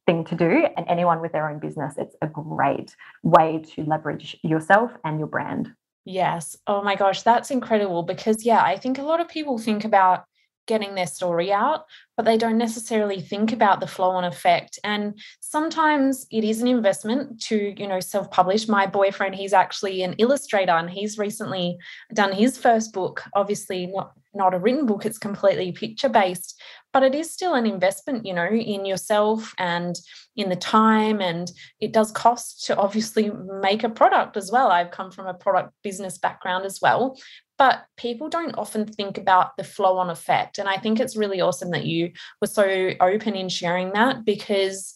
thing 0.07 0.25
to 0.25 0.35
do. 0.35 0.67
And 0.77 0.87
anyone 0.89 1.21
with 1.21 1.33
their 1.33 1.49
own 1.49 1.59
business, 1.59 1.95
it's 1.97 2.17
a 2.23 2.27
great 2.27 2.95
way 3.23 3.63
to 3.75 3.85
leverage 3.85 4.37
yourself 4.43 4.93
and 5.05 5.19
your 5.19 5.29
brand. 5.29 5.73
Yes. 6.05 6.57
Oh 6.67 6.83
my 6.83 6.97
gosh, 6.97 7.23
that's 7.23 7.51
incredible 7.51 8.03
because, 8.03 8.45
yeah, 8.45 8.63
I 8.63 8.77
think 8.77 8.99
a 8.99 9.03
lot 9.03 9.21
of 9.21 9.29
people 9.29 9.59
think 9.59 9.85
about 9.85 10.25
getting 10.67 10.95
their 10.95 11.07
story 11.07 11.53
out, 11.53 11.85
but 12.17 12.25
they 12.25 12.37
don't 12.37 12.59
necessarily 12.59 13.21
think 13.21 13.53
about 13.53 13.81
the 13.81 13.87
flow 13.87 14.11
on 14.11 14.25
effect. 14.25 14.79
And 14.85 15.19
sometimes 15.41 16.27
it 16.31 16.45
is 16.45 16.63
an 16.63 16.69
investment 16.69 17.41
to, 17.43 17.75
you 17.77 17.87
know, 17.87 18.01
self 18.01 18.31
publish. 18.31 18.69
My 18.69 18.87
boyfriend, 18.87 19.35
he's 19.35 19.53
actually 19.53 20.03
an 20.03 20.15
illustrator 20.19 20.73
and 20.73 20.91
he's 20.91 21.19
recently 21.19 21.77
done 22.13 22.33
his 22.33 22.59
first 22.59 22.93
book, 22.93 23.25
obviously 23.35 23.87
not 23.87 24.13
not 24.35 24.55
a 24.55 24.59
written 24.59 24.85
book 24.87 25.07
it's 25.07 25.19
completely 25.19 25.73
picture 25.73 26.09
based 26.09 26.61
but 26.93 27.03
it 27.03 27.15
is 27.15 27.31
still 27.31 27.55
an 27.55 27.67
investment 27.67 28.27
you 28.27 28.35
know 28.35 28.47
in 28.47 28.85
yourself 28.85 29.55
and 29.59 29.97
in 30.37 30.49
the 30.49 30.57
time 30.57 31.21
and 31.21 31.53
it 31.81 31.93
does 31.93 32.11
cost 32.11 32.65
to 32.67 32.77
obviously 32.77 33.31
make 33.61 33.85
a 33.85 33.89
product 33.89 34.37
as 34.37 34.51
well 34.51 34.71
i've 34.71 34.91
come 34.91 35.11
from 35.11 35.27
a 35.27 35.35
product 35.35 35.73
business 35.83 36.19
background 36.19 36.65
as 36.65 36.81
well 36.83 37.17
but 37.65 37.87
people 37.97 38.29
don't 38.29 38.59
often 38.59 38.85
think 38.85 39.17
about 39.17 39.57
the 39.57 39.65
flow 39.65 39.97
on 39.97 40.11
effect. 40.11 40.59
And 40.59 40.69
I 40.69 40.77
think 40.77 41.01
it's 41.01 41.17
really 41.17 41.41
awesome 41.41 41.71
that 41.71 41.87
you 41.87 42.13
were 42.39 42.47
so 42.47 42.91
open 43.01 43.35
in 43.35 43.49
sharing 43.49 43.91
that 43.93 44.23
because 44.23 44.95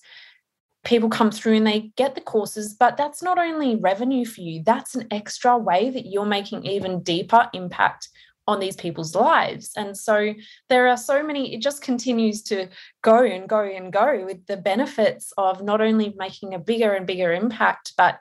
people 0.85 1.09
come 1.09 1.31
through 1.31 1.55
and 1.55 1.67
they 1.67 1.91
get 1.97 2.15
the 2.15 2.21
courses, 2.21 2.75
but 2.79 2.99
that's 2.99 3.23
not 3.23 3.39
only 3.39 3.77
revenue 3.77 4.27
for 4.27 4.43
you, 4.43 4.63
that's 4.63 4.95
an 4.95 5.07
extra 5.11 5.57
way 5.57 5.89
that 5.89 6.05
you're 6.05 6.27
making 6.27 6.67
even 6.67 7.03
deeper 7.03 7.49
impact 7.55 8.11
on 8.47 8.61
these 8.61 8.77
people's 8.77 9.15
lives. 9.15 9.71
And 9.75 9.97
so 9.97 10.35
there 10.69 10.89
are 10.89 10.99
so 10.99 11.23
many, 11.23 11.55
it 11.55 11.63
just 11.63 11.81
continues 11.81 12.43
to 12.43 12.69
go 13.01 13.25
and 13.25 13.49
go 13.49 13.63
and 13.63 13.91
go 13.91 14.27
with 14.27 14.45
the 14.45 14.59
benefits 14.59 15.33
of 15.39 15.63
not 15.63 15.81
only 15.81 16.15
making 16.19 16.53
a 16.53 16.59
bigger 16.59 16.93
and 16.93 17.07
bigger 17.07 17.33
impact, 17.33 17.95
but 17.97 18.21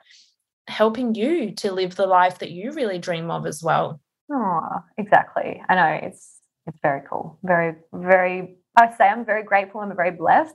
helping 0.68 1.14
you 1.14 1.52
to 1.56 1.70
live 1.70 1.96
the 1.96 2.06
life 2.06 2.38
that 2.38 2.50
you 2.50 2.72
really 2.72 2.98
dream 2.98 3.30
of 3.30 3.44
as 3.44 3.62
well. 3.62 4.00
Oh, 4.30 4.80
exactly. 4.96 5.62
I 5.68 5.74
know 5.74 6.06
it's 6.06 6.40
it's 6.66 6.78
very 6.82 7.02
cool. 7.08 7.38
Very, 7.42 7.76
very 7.92 8.56
I 8.76 8.94
say 8.96 9.08
I'm 9.08 9.24
very 9.24 9.42
grateful. 9.42 9.80
I'm 9.80 9.94
very 9.96 10.10
blessed. 10.10 10.54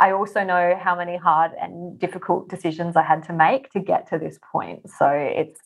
I 0.00 0.12
also 0.12 0.44
know 0.44 0.78
how 0.80 0.94
many 0.96 1.16
hard 1.16 1.52
and 1.60 1.98
difficult 1.98 2.48
decisions 2.48 2.96
I 2.96 3.02
had 3.02 3.24
to 3.24 3.32
make 3.32 3.70
to 3.72 3.80
get 3.80 4.08
to 4.10 4.18
this 4.18 4.38
point. 4.52 4.88
So 4.88 5.08
it's 5.10 5.60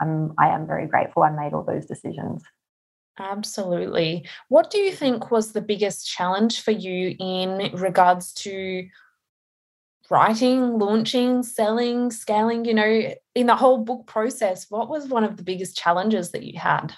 I'm 0.00 0.32
I 0.38 0.48
am 0.48 0.66
very 0.66 0.86
grateful 0.86 1.22
I 1.22 1.30
made 1.30 1.54
all 1.54 1.64
those 1.64 1.86
decisions. 1.86 2.42
Absolutely. 3.18 4.26
What 4.48 4.70
do 4.70 4.78
you 4.78 4.92
think 4.92 5.30
was 5.30 5.52
the 5.52 5.60
biggest 5.60 6.08
challenge 6.08 6.60
for 6.62 6.70
you 6.70 7.14
in 7.18 7.70
regards 7.74 8.32
to 8.34 8.86
writing, 10.10 10.78
launching, 10.78 11.42
selling, 11.42 12.10
scaling, 12.10 12.64
you 12.64 12.74
know, 12.74 13.14
in 13.34 13.46
the 13.46 13.56
whole 13.56 13.78
book 13.78 14.06
process, 14.06 14.66
what 14.68 14.88
was 14.88 15.08
one 15.08 15.24
of 15.24 15.36
the 15.36 15.42
biggest 15.42 15.76
challenges 15.76 16.30
that 16.32 16.42
you 16.42 16.58
had? 16.58 16.92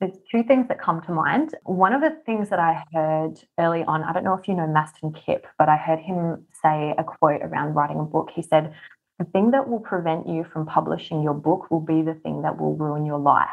There's 0.00 0.18
two 0.30 0.42
things 0.42 0.66
that 0.66 0.80
come 0.80 1.00
to 1.02 1.12
mind. 1.12 1.54
One 1.62 1.92
of 1.92 2.00
the 2.00 2.10
things 2.26 2.50
that 2.50 2.58
I 2.58 2.82
heard 2.92 3.38
early 3.58 3.84
on, 3.84 4.02
I 4.02 4.12
don't 4.12 4.24
know 4.24 4.34
if 4.34 4.48
you 4.48 4.54
know 4.54 4.66
Mastin 4.66 5.14
Kipp, 5.14 5.46
but 5.58 5.68
I 5.68 5.76
heard 5.76 6.00
him 6.00 6.44
say 6.60 6.94
a 6.98 7.04
quote 7.04 7.40
around 7.42 7.74
writing 7.74 8.00
a 8.00 8.04
book. 8.04 8.30
He 8.34 8.42
said, 8.42 8.74
The 9.20 9.24
thing 9.26 9.52
that 9.52 9.68
will 9.68 9.78
prevent 9.78 10.28
you 10.28 10.44
from 10.52 10.66
publishing 10.66 11.22
your 11.22 11.34
book 11.34 11.70
will 11.70 11.80
be 11.80 12.02
the 12.02 12.14
thing 12.14 12.42
that 12.42 12.60
will 12.60 12.74
ruin 12.74 13.06
your 13.06 13.20
life. 13.20 13.48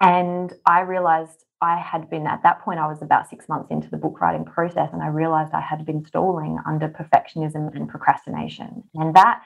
And 0.00 0.52
I 0.64 0.80
realized 0.80 1.44
I 1.64 1.78
had 1.78 2.10
been 2.10 2.26
at 2.26 2.42
that 2.42 2.60
point, 2.62 2.78
I 2.78 2.86
was 2.86 3.02
about 3.02 3.28
six 3.28 3.48
months 3.48 3.70
into 3.70 3.88
the 3.90 3.96
book 3.96 4.20
writing 4.20 4.44
process, 4.44 4.90
and 4.92 5.02
I 5.02 5.08
realized 5.08 5.52
I 5.52 5.60
had 5.60 5.84
been 5.84 6.04
stalling 6.04 6.58
under 6.66 6.88
perfectionism 6.88 7.74
and 7.74 7.88
procrastination. 7.88 8.84
And 8.94 9.14
that 9.16 9.42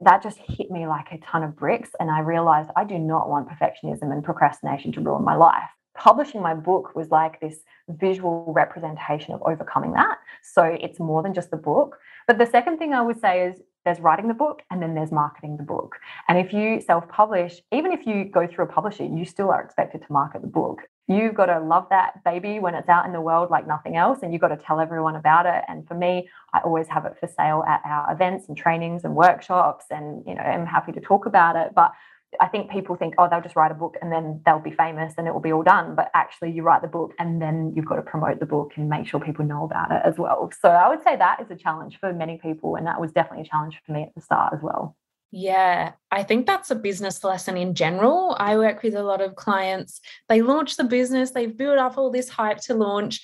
that 0.00 0.22
just 0.22 0.38
hit 0.38 0.70
me 0.70 0.86
like 0.86 1.10
a 1.12 1.18
ton 1.18 1.42
of 1.42 1.56
bricks. 1.56 1.90
And 2.00 2.10
I 2.10 2.20
realized 2.20 2.70
I 2.76 2.84
do 2.84 2.98
not 2.98 3.28
want 3.28 3.48
perfectionism 3.48 4.12
and 4.12 4.22
procrastination 4.22 4.92
to 4.92 5.00
ruin 5.00 5.24
my 5.24 5.36
life. 5.36 5.70
Publishing 5.96 6.42
my 6.42 6.52
book 6.52 6.94
was 6.94 7.08
like 7.10 7.40
this 7.40 7.60
visual 7.88 8.52
representation 8.54 9.32
of 9.32 9.42
overcoming 9.42 9.92
that. 9.92 10.18
So 10.42 10.64
it's 10.64 11.00
more 11.00 11.22
than 11.22 11.32
just 11.32 11.50
the 11.50 11.56
book. 11.56 11.96
But 12.26 12.36
the 12.36 12.44
second 12.44 12.76
thing 12.76 12.92
I 12.92 13.00
would 13.00 13.18
say 13.18 13.46
is 13.48 13.62
there's 13.86 14.00
writing 14.00 14.28
the 14.28 14.34
book 14.34 14.62
and 14.70 14.82
then 14.82 14.94
there's 14.94 15.12
marketing 15.12 15.56
the 15.56 15.62
book. 15.62 15.96
And 16.28 16.36
if 16.36 16.52
you 16.52 16.82
self 16.82 17.08
publish, 17.08 17.62
even 17.72 17.92
if 17.92 18.06
you 18.06 18.24
go 18.24 18.46
through 18.46 18.66
a 18.66 18.68
publisher, 18.68 19.04
you 19.04 19.24
still 19.24 19.50
are 19.50 19.62
expected 19.62 20.02
to 20.02 20.12
market 20.12 20.42
the 20.42 20.48
book. 20.48 20.80
You've 21.08 21.34
got 21.34 21.46
to 21.46 21.60
love 21.60 21.86
that 21.90 22.24
baby 22.24 22.58
when 22.58 22.74
it's 22.74 22.88
out 22.88 23.06
in 23.06 23.12
the 23.12 23.20
world 23.20 23.50
like 23.50 23.66
nothing 23.66 23.96
else, 23.96 24.20
and 24.22 24.32
you've 24.32 24.40
got 24.40 24.48
to 24.48 24.56
tell 24.56 24.80
everyone 24.80 25.16
about 25.16 25.46
it. 25.46 25.64
And 25.68 25.86
for 25.86 25.94
me, 25.94 26.28
I 26.52 26.60
always 26.60 26.88
have 26.88 27.04
it 27.06 27.16
for 27.20 27.28
sale 27.28 27.62
at 27.66 27.80
our 27.84 28.12
events 28.12 28.48
and 28.48 28.56
trainings 28.56 29.04
and 29.04 29.14
workshops, 29.14 29.86
and 29.90 30.24
you 30.26 30.34
know, 30.34 30.42
I'm 30.42 30.66
happy 30.66 30.92
to 30.92 31.00
talk 31.00 31.26
about 31.26 31.54
it. 31.54 31.72
But 31.74 31.92
I 32.40 32.48
think 32.48 32.70
people 32.70 32.96
think, 32.96 33.14
oh, 33.18 33.28
they'll 33.30 33.40
just 33.40 33.56
write 33.56 33.70
a 33.70 33.74
book 33.74 33.96
and 34.02 34.10
then 34.12 34.40
they'll 34.44 34.58
be 34.58 34.70
famous 34.72 35.14
and 35.16 35.26
it 35.26 35.32
will 35.32 35.40
be 35.40 35.52
all 35.52 35.62
done. 35.62 35.94
But 35.94 36.10
actually, 36.14 36.50
you 36.50 36.62
write 36.62 36.82
the 36.82 36.88
book 36.88 37.12
and 37.18 37.40
then 37.40 37.72
you've 37.74 37.86
got 37.86 37.96
to 37.96 38.02
promote 38.02 38.40
the 38.40 38.46
book 38.46 38.72
and 38.76 38.88
make 38.88 39.06
sure 39.06 39.20
people 39.20 39.44
know 39.44 39.64
about 39.64 39.90
it 39.92 40.02
as 40.04 40.18
well. 40.18 40.50
So 40.60 40.68
I 40.68 40.88
would 40.88 41.02
say 41.02 41.16
that 41.16 41.40
is 41.40 41.50
a 41.50 41.56
challenge 41.56 41.98
for 41.98 42.12
many 42.12 42.38
people. 42.38 42.76
And 42.76 42.86
that 42.86 43.00
was 43.00 43.12
definitely 43.12 43.46
a 43.46 43.48
challenge 43.48 43.80
for 43.86 43.92
me 43.92 44.02
at 44.02 44.14
the 44.14 44.20
start 44.20 44.52
as 44.52 44.60
well. 44.62 44.96
Yeah, 45.32 45.92
I 46.10 46.22
think 46.22 46.46
that's 46.46 46.70
a 46.70 46.76
business 46.76 47.22
lesson 47.24 47.56
in 47.56 47.74
general. 47.74 48.36
I 48.38 48.56
work 48.56 48.82
with 48.82 48.94
a 48.94 49.02
lot 49.02 49.20
of 49.20 49.36
clients. 49.36 50.00
They 50.28 50.40
launch 50.40 50.76
the 50.76 50.84
business, 50.84 51.32
they've 51.32 51.56
built 51.56 51.78
up 51.78 51.98
all 51.98 52.10
this 52.10 52.28
hype 52.28 52.58
to 52.62 52.74
launch, 52.74 53.20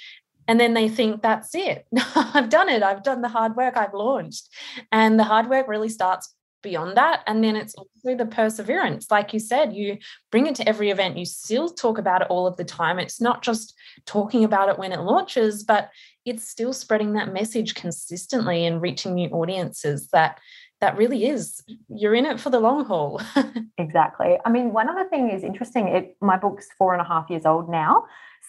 and 0.48 0.58
then 0.58 0.74
they 0.74 0.88
think 0.88 1.22
that's 1.22 1.54
it. 1.54 1.86
I've 2.14 2.48
done 2.48 2.68
it. 2.68 2.82
I've 2.82 3.02
done 3.02 3.22
the 3.22 3.28
hard 3.28 3.56
work. 3.56 3.76
I've 3.76 3.94
launched. 3.94 4.48
And 4.90 5.18
the 5.18 5.24
hard 5.24 5.48
work 5.48 5.68
really 5.68 5.88
starts 5.88 6.34
beyond 6.62 6.96
that. 6.96 7.22
And 7.26 7.42
then 7.42 7.56
it's 7.56 7.74
also 7.74 8.16
the 8.16 8.26
perseverance. 8.26 9.10
Like 9.10 9.32
you 9.32 9.40
said, 9.40 9.72
you 9.72 9.98
bring 10.30 10.46
it 10.46 10.54
to 10.56 10.68
every 10.68 10.90
event, 10.90 11.18
you 11.18 11.24
still 11.24 11.68
talk 11.68 11.98
about 11.98 12.22
it 12.22 12.28
all 12.30 12.46
of 12.46 12.56
the 12.56 12.64
time. 12.64 12.98
It's 12.98 13.20
not 13.20 13.42
just 13.42 13.74
talking 14.06 14.44
about 14.44 14.68
it 14.68 14.78
when 14.78 14.92
it 14.92 15.00
launches, 15.00 15.64
but 15.64 15.90
it's 16.24 16.48
still 16.48 16.72
spreading 16.72 17.14
that 17.14 17.32
message 17.32 17.74
consistently 17.74 18.64
and 18.64 18.80
reaching 18.80 19.14
new 19.14 19.28
audiences 19.30 20.08
that 20.12 20.38
that 20.82 20.96
really 20.96 21.26
is 21.26 21.62
you're 21.88 22.14
in 22.14 22.26
it 22.26 22.38
for 22.38 22.50
the 22.50 22.60
long 22.60 22.84
haul 22.84 23.20
exactly 23.78 24.36
i 24.44 24.50
mean 24.50 24.72
one 24.72 24.88
other 24.88 25.08
thing 25.08 25.30
is 25.30 25.42
interesting 25.42 25.88
it 25.88 26.16
my 26.20 26.36
book's 26.36 26.68
four 26.76 26.92
and 26.92 27.00
a 27.00 27.04
half 27.04 27.30
years 27.30 27.46
old 27.46 27.70
now 27.70 28.04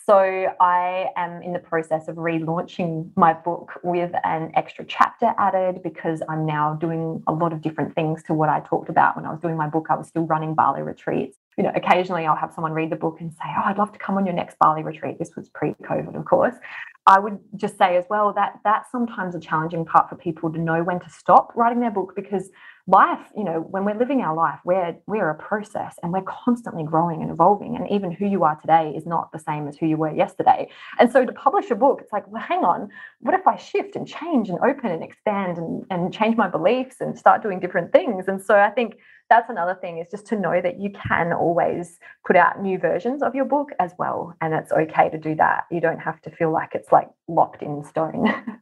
so 0.06 0.18
I 0.60 1.08
am 1.16 1.42
in 1.42 1.54
the 1.54 1.60
process 1.60 2.10
of 2.10 2.18
relaunching 2.18 3.10
my 3.16 3.32
book 3.32 3.80
with 3.84 4.12
an 4.26 4.52
extra 4.54 4.84
chapter 4.84 5.34
added 5.38 5.82
because 5.82 6.22
I'm 6.28 6.46
now 6.46 6.74
doing 6.74 7.24
a 7.26 7.32
lot 7.32 7.54
of 7.54 7.62
different 7.62 7.96
things 7.96 8.22
to 8.24 8.34
what 8.34 8.50
I 8.50 8.60
talked 8.60 8.90
about 8.90 9.16
when 9.16 9.26
I 9.26 9.32
was 9.32 9.40
doing 9.40 9.56
my 9.56 9.70
book. 9.70 9.88
I 9.90 9.96
was 9.96 10.10
still 10.10 10.26
running 10.26 10.56
Bali 10.56 10.82
retreats. 10.82 11.38
You 11.58 11.64
know, 11.64 11.72
occasionally 11.74 12.26
I'll 12.26 12.36
have 12.36 12.52
someone 12.54 12.74
read 12.74 12.90
the 12.90 12.98
book 12.98 13.22
and 13.22 13.32
say, 13.32 13.46
"Oh, 13.58 13.62
I'd 13.64 13.78
love 13.78 13.94
to 13.94 14.00
come 14.00 14.18
on 14.18 14.26
your 14.26 14.36
next 14.36 14.58
Bali 14.60 14.84
retreat." 14.84 15.20
This 15.20 15.38
was 15.38 15.48
pre-COVID, 15.50 16.16
of 16.16 16.26
course. 16.26 16.56
I 17.06 17.20
would 17.20 17.40
just 17.56 17.78
say 17.78 17.98
as 17.98 18.06
well 18.10 18.32
that 18.34 18.60
that's 18.64 18.90
sometimes 18.90 19.36
a 19.36 19.40
challenging 19.40 19.84
part 19.86 20.10
for 20.10 20.16
people 20.16 20.52
to 20.52 20.60
know 20.60 20.84
when 20.84 21.00
to 21.02 21.10
stop 21.10 21.52
writing 21.56 21.82
their 21.82 21.92
book 21.92 22.14
because 22.16 22.50
life, 22.88 23.20
you 23.36 23.44
know, 23.44 23.60
when 23.60 23.84
we're 23.86 23.98
living 23.98 24.22
our 24.22 24.36
life, 24.36 24.60
we're 24.64 24.96
we're 25.06 25.30
a 25.30 25.36
process 25.36 25.98
and 26.02 26.14
we're 26.14 26.24
constantly 26.24 26.84
growing 26.84 27.22
and 27.22 27.30
evolving. 27.30 27.76
And 27.76 27.90
even 27.90 28.12
who 28.12 28.26
you 28.26 28.44
are 28.44 28.56
today 28.56 28.94
is 28.96 29.06
not 29.06 29.32
the 29.32 29.40
same 29.40 29.68
as 29.68 29.78
who 29.78 29.86
you 29.86 29.98
were 29.98 30.12
yesterday. 30.12 30.70
And 30.98 31.12
so 31.12 31.26
to 31.26 31.32
publish 31.34 31.72
a 31.72 31.76
book, 31.76 32.00
it's 32.02 32.14
like, 32.14 32.28
well, 32.32 32.42
hang 32.42 32.64
on, 32.64 32.90
what 33.20 33.34
if 33.34 33.48
I 33.48 33.58
shift 33.58 33.96
and 33.96 34.08
change 34.08 34.50
and 34.50 34.60
open 34.60 34.92
and 34.92 35.04
expand 35.04 35.58
and, 35.58 35.86
and 35.90 36.14
change 36.14 36.38
my 36.38 36.48
beliefs 36.48 36.98
and 37.02 37.18
start 37.18 37.44
doing 37.44 37.60
different 37.60 37.92
things? 37.92 38.28
And 38.28 38.42
so 38.42 38.56
I 38.56 38.70
think 38.70 38.98
that's 39.34 39.50
another 39.50 39.74
thing 39.74 39.98
is 39.98 40.08
just 40.12 40.28
to 40.28 40.36
know 40.36 40.62
that 40.62 40.80
you 40.80 40.92
can 40.92 41.34
always 41.34 41.98
put 42.26 42.36
out 42.36 42.62
new 42.62 42.78
versions 42.78 43.24
of 43.24 43.34
your 43.34 43.46
book 43.46 43.72
as 43.80 43.92
well. 43.98 44.36
And 44.42 44.54
it's 44.54 44.72
okay 44.72 45.10
to 45.10 45.18
do 45.18 45.34
that. 45.36 45.64
You 45.72 45.82
don't 45.82 46.00
have 46.00 46.22
to 46.22 46.30
feel 46.30 46.52
like 46.52 46.76
it's 46.76 46.92
like 46.92 47.10
locked 47.28 47.64
in 47.64 47.84
stone. 47.84 48.32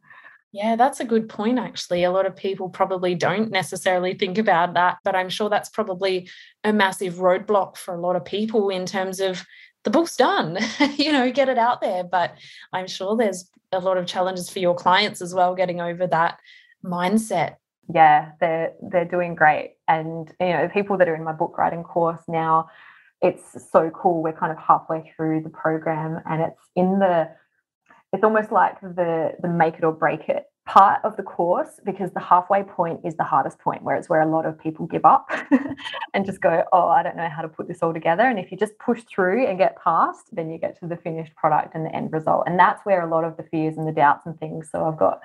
Yeah, 0.54 0.76
that's 0.76 1.00
a 1.00 1.06
good 1.06 1.30
point, 1.30 1.60
actually. 1.60 2.04
A 2.04 2.12
lot 2.12 2.26
of 2.26 2.36
people 2.36 2.68
probably 2.68 3.16
don't 3.16 3.52
necessarily 3.52 4.16
think 4.16 4.38
about 4.38 4.74
that, 4.74 4.98
but 5.06 5.16
I'm 5.16 5.30
sure 5.30 5.50
that's 5.50 5.70
probably 5.70 6.30
a 6.66 6.74
massive 6.74 7.16
roadblock 7.16 7.78
for 7.78 7.94
a 7.96 8.02
lot 8.02 8.18
of 8.18 8.26
people 8.26 8.68
in 8.68 8.86
terms 8.86 9.22
of 9.22 9.46
the 9.86 9.90
book's 9.90 10.18
done, 10.18 10.60
you 10.98 11.14
know, 11.14 11.32
get 11.32 11.48
it 11.48 11.58
out 11.58 11.80
there. 11.80 12.04
But 12.04 12.36
I'm 12.74 12.88
sure 12.88 13.16
there's 13.16 13.50
a 13.72 13.80
lot 13.80 13.96
of 13.96 14.06
challenges 14.08 14.50
for 14.50 14.60
your 14.60 14.76
clients 14.76 15.22
as 15.22 15.34
well, 15.34 15.56
getting 15.56 15.80
over 15.80 16.06
that 16.08 16.38
mindset. 16.84 17.56
Yeah, 17.94 18.32
they're 18.42 18.74
they're 18.82 19.06
doing 19.06 19.36
great 19.36 19.76
And 19.92 20.34
you 20.40 20.54
know, 20.54 20.70
people 20.70 20.98
that 20.98 21.10
are 21.10 21.16
in 21.16 21.24
my 21.24 21.34
book 21.34 21.58
writing 21.58 21.84
course 21.84 22.22
now, 22.28 22.70
it's 23.22 23.44
so 23.72 23.90
cool. 23.90 24.24
We're 24.24 24.34
kind 24.34 24.52
of 24.52 24.58
halfway 24.58 25.12
through 25.16 25.42
the 25.44 25.50
program, 25.50 26.22
and 26.26 26.42
it's 26.42 26.62
in 26.76 27.00
the 27.00 27.30
it's 28.14 28.24
almost 28.24 28.52
like 28.52 28.80
the 28.82 29.34
the 29.42 29.48
make 29.48 29.76
it 29.76 29.84
or 29.84 29.92
break 29.92 30.30
it 30.30 30.46
part 30.68 31.00
of 31.04 31.18
the 31.18 31.24
course 31.24 31.80
because 31.84 32.12
the 32.12 32.20
halfway 32.20 32.62
point 32.62 33.00
is 33.04 33.16
the 33.16 33.24
hardest 33.24 33.58
point 33.60 33.82
where 33.82 33.96
it's 33.96 34.08
where 34.10 34.22
a 34.22 34.30
lot 34.30 34.46
of 34.46 34.60
people 34.60 34.86
give 34.86 35.04
up 35.04 35.30
and 36.14 36.26
just 36.26 36.40
go 36.40 36.64
oh 36.72 36.88
i 36.88 37.02
don't 37.02 37.18
know 37.18 37.28
how 37.28 37.42
to 37.42 37.48
put 37.48 37.68
this 37.68 37.80
all 37.82 37.92
together 37.92 38.24
and 38.24 38.38
if 38.38 38.52
you 38.52 38.58
just 38.58 38.78
push 38.78 39.02
through 39.04 39.46
and 39.48 39.58
get 39.58 39.76
past 39.84 40.28
then 40.32 40.52
you 40.52 40.60
get 40.60 40.80
to 40.80 40.88
the 40.88 40.96
finished 40.98 41.34
product 41.36 41.74
and 41.74 41.84
the 41.84 41.96
end 41.96 42.14
result 42.14 42.44
and 42.46 42.60
that's 42.60 42.86
where 42.86 43.02
a 43.02 43.10
lot 43.10 43.24
of 43.24 43.36
the 43.38 43.44
fears 43.44 43.76
and 43.76 43.88
the 43.88 43.92
doubts 43.92 44.26
and 44.28 44.40
things 44.40 44.70
so 44.72 44.86
i've 44.86 45.00
got 45.00 45.20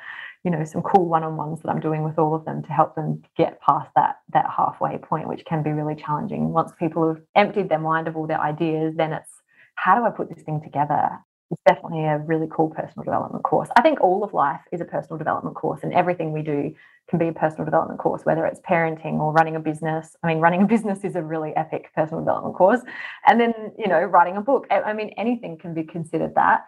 you 0.47 0.53
know 0.53 0.65
some 0.65 0.81
cool 0.81 1.07
one-on-ones 1.07 1.61
that 1.63 1.69
i'm 1.69 1.81
doing 1.81 2.05
with 2.05 2.19
all 2.19 2.35
of 2.35 2.45
them 2.45 2.63
to 2.63 2.71
help 2.71 2.95
them 2.95 3.21
get 3.37 3.61
past 3.61 3.91
that 3.97 4.21
that 4.33 4.47
halfway 4.57 4.97
point 4.97 5.29
which 5.29 5.45
can 5.45 5.63
be 5.63 5.71
really 5.71 5.97
challenging 5.97 6.53
once 6.53 6.71
people 6.79 7.09
have 7.09 7.21
emptied 7.35 7.69
their 7.69 7.81
mind 7.81 8.07
of 8.07 8.17
all 8.17 8.29
their 8.29 8.41
ideas 8.41 8.95
then 8.97 9.13
it's 9.13 9.43
how 9.75 9.99
do 9.99 10.05
i 10.05 10.11
put 10.11 10.29
this 10.33 10.45
thing 10.45 10.61
together 10.63 11.11
it's 11.51 11.63
definitely 11.67 12.05
a 12.05 12.19
really 12.19 12.49
cool 12.51 12.71
personal 12.71 13.05
development 13.05 13.45
course. 13.45 13.69
I 13.77 13.83
think 13.83 14.01
all 14.01 14.25
of 14.25 14.35
life 14.35 14.61
is 14.73 14.81
a 14.81 14.85
personal 14.85 15.17
development 15.17 15.55
course, 15.55 15.81
and 15.85 15.93
everything 15.93 16.33
we 16.33 16.43
do 16.43 16.75
can 17.09 17.21
be 17.21 17.29
a 17.29 17.33
personal 17.33 17.65
development 17.65 18.01
course, 18.01 18.23
whether 18.25 18.45
it's 18.47 18.59
parenting 18.61 19.21
or 19.21 19.33
running 19.33 19.55
a 19.55 19.61
business. 19.61 20.17
I 20.25 20.27
mean, 20.27 20.39
running 20.39 20.63
a 20.63 20.67
business 20.75 21.05
is 21.05 21.15
a 21.15 21.23
really 21.23 21.55
epic 21.55 21.91
personal 21.95 22.21
development 22.21 22.57
course. 22.57 22.81
And 23.27 23.41
then, 23.41 23.55
you 23.79 23.87
know, 23.87 24.01
writing 24.03 24.37
a 24.37 24.41
book. 24.41 24.67
I 24.71 24.93
mean, 24.93 25.11
anything 25.11 25.57
can 25.57 25.73
be 25.73 25.85
considered 25.85 26.35
that. 26.35 26.67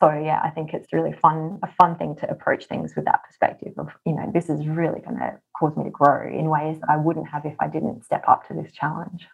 So 0.00 0.10
yeah, 0.10 0.40
I 0.44 0.50
think 0.50 0.74
it's 0.74 0.92
really 0.92 1.12
fun, 1.12 1.58
a 1.62 1.68
fun 1.80 1.96
thing 1.96 2.14
to 2.16 2.30
approach 2.30 2.66
things 2.66 2.94
with 2.94 3.04
that 3.06 3.24
perspective 3.24 3.72
of, 3.78 3.88
you 4.06 4.14
know, 4.14 4.30
this 4.32 4.48
is 4.48 4.66
really 4.66 5.00
going 5.00 5.18
to 5.18 5.38
cause 5.58 5.76
me 5.76 5.84
to 5.84 5.90
grow 5.90 6.28
in 6.28 6.48
ways 6.48 6.78
that 6.80 6.90
I 6.90 6.96
wouldn't 6.96 7.28
have 7.28 7.44
if 7.44 7.56
I 7.60 7.66
didn't 7.68 8.04
step 8.04 8.24
up 8.28 8.46
to 8.48 8.54
this 8.54 8.72
challenge. 8.72 9.26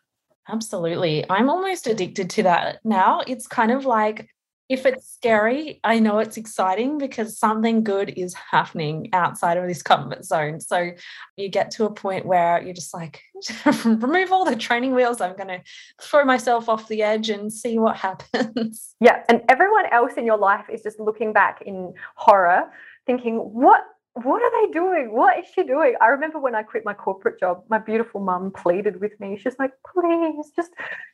Absolutely. 0.48 1.24
I'm 1.31 1.48
almost 1.48 1.87
addicted 1.87 2.31
to 2.31 2.42
that 2.44 2.79
now. 2.85 3.20
It's 3.27 3.46
kind 3.46 3.70
of 3.70 3.87
like 3.87 4.29
if 4.68 4.87
it's 4.87 5.07
scary, 5.07 5.79
I 5.85 5.98
know 5.98 6.18
it's 6.20 6.38
exciting 6.38 6.96
because 6.96 7.38
something 7.38 7.85
good 7.85 8.14
is 8.16 8.35
happening 8.35 9.11
outside 9.12 9.59
of 9.59 9.68
this 9.68 9.83
comfort 9.83 10.24
zone. 10.24 10.61
So 10.61 10.92
you 11.37 11.50
get 11.50 11.70
to 11.72 11.85
a 11.85 11.92
point 11.92 12.24
where 12.24 12.62
you're 12.62 12.72
just 12.72 12.94
like, 12.94 13.20
remove 13.85 14.33
all 14.33 14.46
the 14.46 14.57
training 14.57 14.94
wheels. 14.94 15.20
I'm 15.20 15.37
going 15.37 15.48
to 15.48 15.62
throw 16.00 16.24
myself 16.24 16.68
off 16.70 16.88
the 16.88 17.03
edge 17.03 17.29
and 17.29 17.53
see 17.53 17.79
what 17.79 17.96
happens. 18.09 18.94
Yeah. 19.00 19.22
And 19.29 19.42
everyone 19.50 19.87
else 19.92 20.14
in 20.16 20.24
your 20.24 20.38
life 20.38 20.66
is 20.72 20.83
just 20.83 20.98
looking 20.98 21.35
back 21.35 21.62
in 21.66 21.92
horror, 22.16 22.70
thinking, 23.07 23.37
what 23.37 23.83
what 24.14 24.40
are 24.40 24.66
they 24.66 24.72
doing? 24.72 25.12
What 25.12 25.40
is 25.40 25.46
she 25.53 25.64
doing? 25.64 25.96
I 26.00 26.07
remember 26.07 26.38
when 26.38 26.55
I 26.55 26.62
quit 26.62 26.85
my 26.85 26.94
corporate 26.94 27.40
job, 27.40 27.64
my 27.68 27.79
beautiful 27.79 28.20
mum 28.20 28.53
pleaded 28.53 29.00
with 29.00 29.18
me. 29.18 29.37
She's 29.37 29.59
like, 29.59 29.72
please, 29.92 30.53
just 30.55 30.70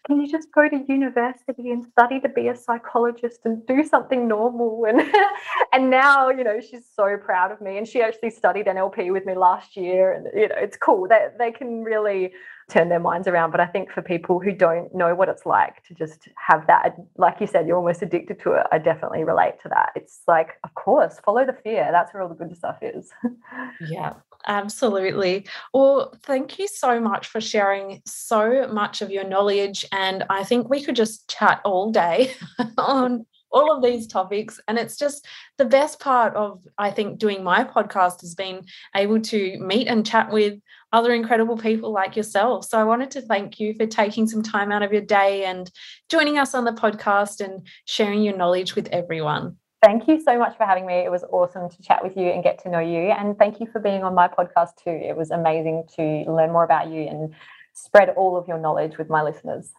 can 0.06 0.20
you 0.20 0.30
just 0.30 0.52
go 0.52 0.68
to 0.68 0.84
university 0.86 1.70
and 1.70 1.82
study 1.82 2.20
to 2.20 2.28
be 2.28 2.48
a 2.48 2.56
psychologist 2.56 3.40
and 3.46 3.66
do 3.66 3.84
something 3.84 4.28
normal? 4.28 4.84
And 4.90 5.00
and 5.72 5.90
now, 5.90 6.28
you 6.28 6.44
know, 6.44 6.60
she's 6.60 6.84
so 6.94 7.16
proud 7.16 7.52
of 7.52 7.62
me. 7.62 7.78
And 7.78 7.88
she 7.88 8.02
actually 8.02 8.30
studied 8.30 8.66
NLP 8.66 9.12
with 9.12 9.24
me 9.24 9.34
last 9.34 9.76
year. 9.76 10.12
And 10.12 10.26
you 10.34 10.48
know, 10.48 10.56
it's 10.58 10.76
cool. 10.76 11.08
They 11.08 11.28
they 11.38 11.52
can 11.52 11.82
really 11.82 12.32
turn 12.70 12.88
their 12.88 13.00
minds 13.00 13.28
around. 13.28 13.50
But 13.50 13.60
I 13.60 13.66
think 13.66 13.90
for 13.90 14.02
people 14.02 14.40
who 14.40 14.52
don't 14.52 14.94
know 14.94 15.14
what 15.14 15.28
it's 15.28 15.44
like 15.44 15.82
to 15.84 15.94
just 15.94 16.28
have 16.36 16.66
that, 16.66 16.96
like 17.16 17.40
you 17.40 17.46
said, 17.46 17.66
you're 17.66 17.76
almost 17.76 18.02
addicted 18.02 18.40
to 18.40 18.52
it. 18.52 18.66
I 18.72 18.78
definitely 18.78 19.24
relate 19.24 19.60
to 19.62 19.68
that. 19.70 19.90
It's 19.94 20.20
like, 20.26 20.58
of 20.64 20.74
course, 20.74 21.20
follow 21.24 21.44
the 21.44 21.52
fear. 21.52 21.88
That's 21.92 22.14
where 22.14 22.22
all 22.22 22.28
the 22.28 22.34
good 22.34 22.56
stuff 22.56 22.78
is. 22.80 23.10
yeah, 23.88 24.14
absolutely. 24.46 25.46
Well, 25.74 26.14
thank 26.22 26.58
you 26.58 26.68
so 26.68 27.00
much 27.00 27.26
for 27.26 27.40
sharing 27.40 28.02
so 28.06 28.68
much 28.68 29.02
of 29.02 29.10
your 29.10 29.24
knowledge. 29.24 29.84
And 29.92 30.24
I 30.30 30.44
think 30.44 30.68
we 30.68 30.82
could 30.82 30.96
just 30.96 31.28
chat 31.28 31.60
all 31.64 31.90
day 31.90 32.34
on 32.78 33.26
all 33.52 33.74
of 33.74 33.82
these 33.82 34.06
topics. 34.06 34.60
And 34.68 34.78
it's 34.78 34.96
just 34.96 35.26
the 35.58 35.64
best 35.64 36.00
part 36.00 36.34
of, 36.34 36.60
I 36.78 36.90
think, 36.90 37.18
doing 37.18 37.42
my 37.42 37.64
podcast 37.64 38.20
has 38.20 38.34
been 38.34 38.64
able 38.94 39.20
to 39.22 39.58
meet 39.58 39.88
and 39.88 40.06
chat 40.06 40.30
with 40.30 40.58
other 40.92 41.12
incredible 41.12 41.56
people 41.56 41.92
like 41.92 42.16
yourself. 42.16 42.64
So 42.64 42.78
I 42.78 42.84
wanted 42.84 43.10
to 43.12 43.22
thank 43.22 43.60
you 43.60 43.74
for 43.74 43.86
taking 43.86 44.26
some 44.26 44.42
time 44.42 44.72
out 44.72 44.82
of 44.82 44.92
your 44.92 45.02
day 45.02 45.44
and 45.44 45.70
joining 46.08 46.38
us 46.38 46.54
on 46.54 46.64
the 46.64 46.72
podcast 46.72 47.40
and 47.40 47.66
sharing 47.84 48.22
your 48.22 48.36
knowledge 48.36 48.74
with 48.74 48.88
everyone. 48.88 49.56
Thank 49.82 50.08
you 50.08 50.20
so 50.20 50.38
much 50.38 50.56
for 50.58 50.66
having 50.66 50.86
me. 50.86 50.94
It 50.94 51.10
was 51.10 51.24
awesome 51.30 51.70
to 51.70 51.82
chat 51.82 52.02
with 52.02 52.16
you 52.16 52.26
and 52.26 52.42
get 52.42 52.62
to 52.64 52.68
know 52.68 52.80
you. 52.80 53.10
And 53.10 53.38
thank 53.38 53.60
you 53.60 53.66
for 53.66 53.80
being 53.80 54.02
on 54.02 54.14
my 54.14 54.28
podcast 54.28 54.76
too. 54.82 54.90
It 54.90 55.16
was 55.16 55.30
amazing 55.30 55.84
to 55.96 56.24
learn 56.30 56.52
more 56.52 56.64
about 56.64 56.90
you 56.90 57.02
and 57.02 57.34
spread 57.72 58.10
all 58.10 58.36
of 58.36 58.46
your 58.46 58.58
knowledge 58.58 58.98
with 58.98 59.08
my 59.08 59.22
listeners. 59.22 59.70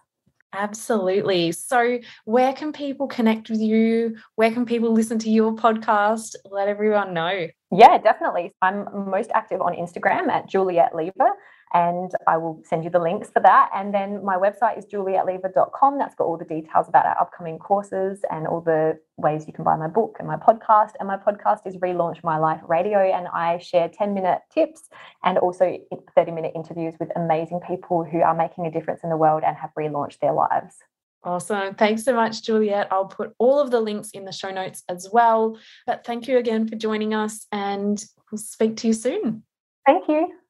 Absolutely. 0.53 1.51
So, 1.53 1.99
where 2.25 2.53
can 2.53 2.73
people 2.73 3.07
connect 3.07 3.49
with 3.49 3.61
you? 3.61 4.17
Where 4.35 4.51
can 4.51 4.65
people 4.65 4.91
listen 4.91 5.17
to 5.19 5.29
your 5.29 5.55
podcast? 5.55 6.35
Let 6.45 6.67
everyone 6.67 7.13
know. 7.13 7.47
Yeah, 7.71 7.97
definitely. 7.97 8.53
I'm 8.61 8.85
most 9.09 9.31
active 9.33 9.61
on 9.61 9.73
Instagram 9.75 10.27
at 10.29 10.49
Juliet 10.49 10.93
Lever, 10.93 11.31
and 11.73 12.11
I 12.27 12.37
will 12.37 12.61
send 12.65 12.83
you 12.83 12.89
the 12.89 12.99
links 12.99 13.29
for 13.29 13.41
that. 13.41 13.69
And 13.73 13.93
then 13.93 14.23
my 14.23 14.35
website 14.35 14.77
is 14.77 14.85
julietlever.com. 14.85 15.97
That's 15.97 16.15
got 16.15 16.25
all 16.25 16.37
the 16.37 16.45
details 16.45 16.89
about 16.89 17.05
our 17.05 17.19
upcoming 17.19 17.59
courses 17.59 18.19
and 18.29 18.47
all 18.47 18.61
the 18.61 18.99
ways 19.17 19.47
you 19.47 19.53
can 19.53 19.63
buy 19.63 19.77
my 19.77 19.87
book 19.87 20.17
and 20.19 20.27
my 20.27 20.35
podcast. 20.35 20.91
And 20.99 21.07
my 21.07 21.17
podcast 21.17 21.65
is 21.65 21.77
Relaunch 21.77 22.23
My 22.23 22.37
Life 22.37 22.61
Radio, 22.67 22.99
and 22.99 23.27
I 23.27 23.57
share 23.59 23.89
10 23.89 24.13
minute 24.13 24.39
tips 24.53 24.89
and 25.23 25.37
also 25.37 25.77
30 26.15 26.31
minute 26.31 26.51
interviews 26.55 26.93
with 26.99 27.09
amazing 27.15 27.61
people 27.67 28.03
who 28.03 28.21
are 28.21 28.35
making 28.35 28.65
a 28.65 28.71
difference 28.71 29.01
in 29.03 29.09
the 29.09 29.17
world 29.17 29.43
and 29.45 29.55
have 29.55 29.71
relaunched 29.77 30.19
their 30.19 30.33
lives. 30.33 30.75
Awesome. 31.23 31.75
Thanks 31.75 32.03
so 32.03 32.15
much, 32.15 32.43
Juliet. 32.43 32.87
I'll 32.91 33.05
put 33.05 33.33
all 33.37 33.59
of 33.59 33.69
the 33.69 33.79
links 33.79 34.09
in 34.11 34.25
the 34.25 34.31
show 34.31 34.49
notes 34.49 34.83
as 34.89 35.07
well. 35.11 35.57
But 35.85 36.03
thank 36.03 36.27
you 36.27 36.37
again 36.37 36.67
for 36.67 36.75
joining 36.75 37.13
us, 37.13 37.45
and 37.51 38.03
we'll 38.31 38.39
speak 38.39 38.77
to 38.77 38.87
you 38.87 38.93
soon. 38.93 39.43
Thank 39.85 40.07
you. 40.07 40.40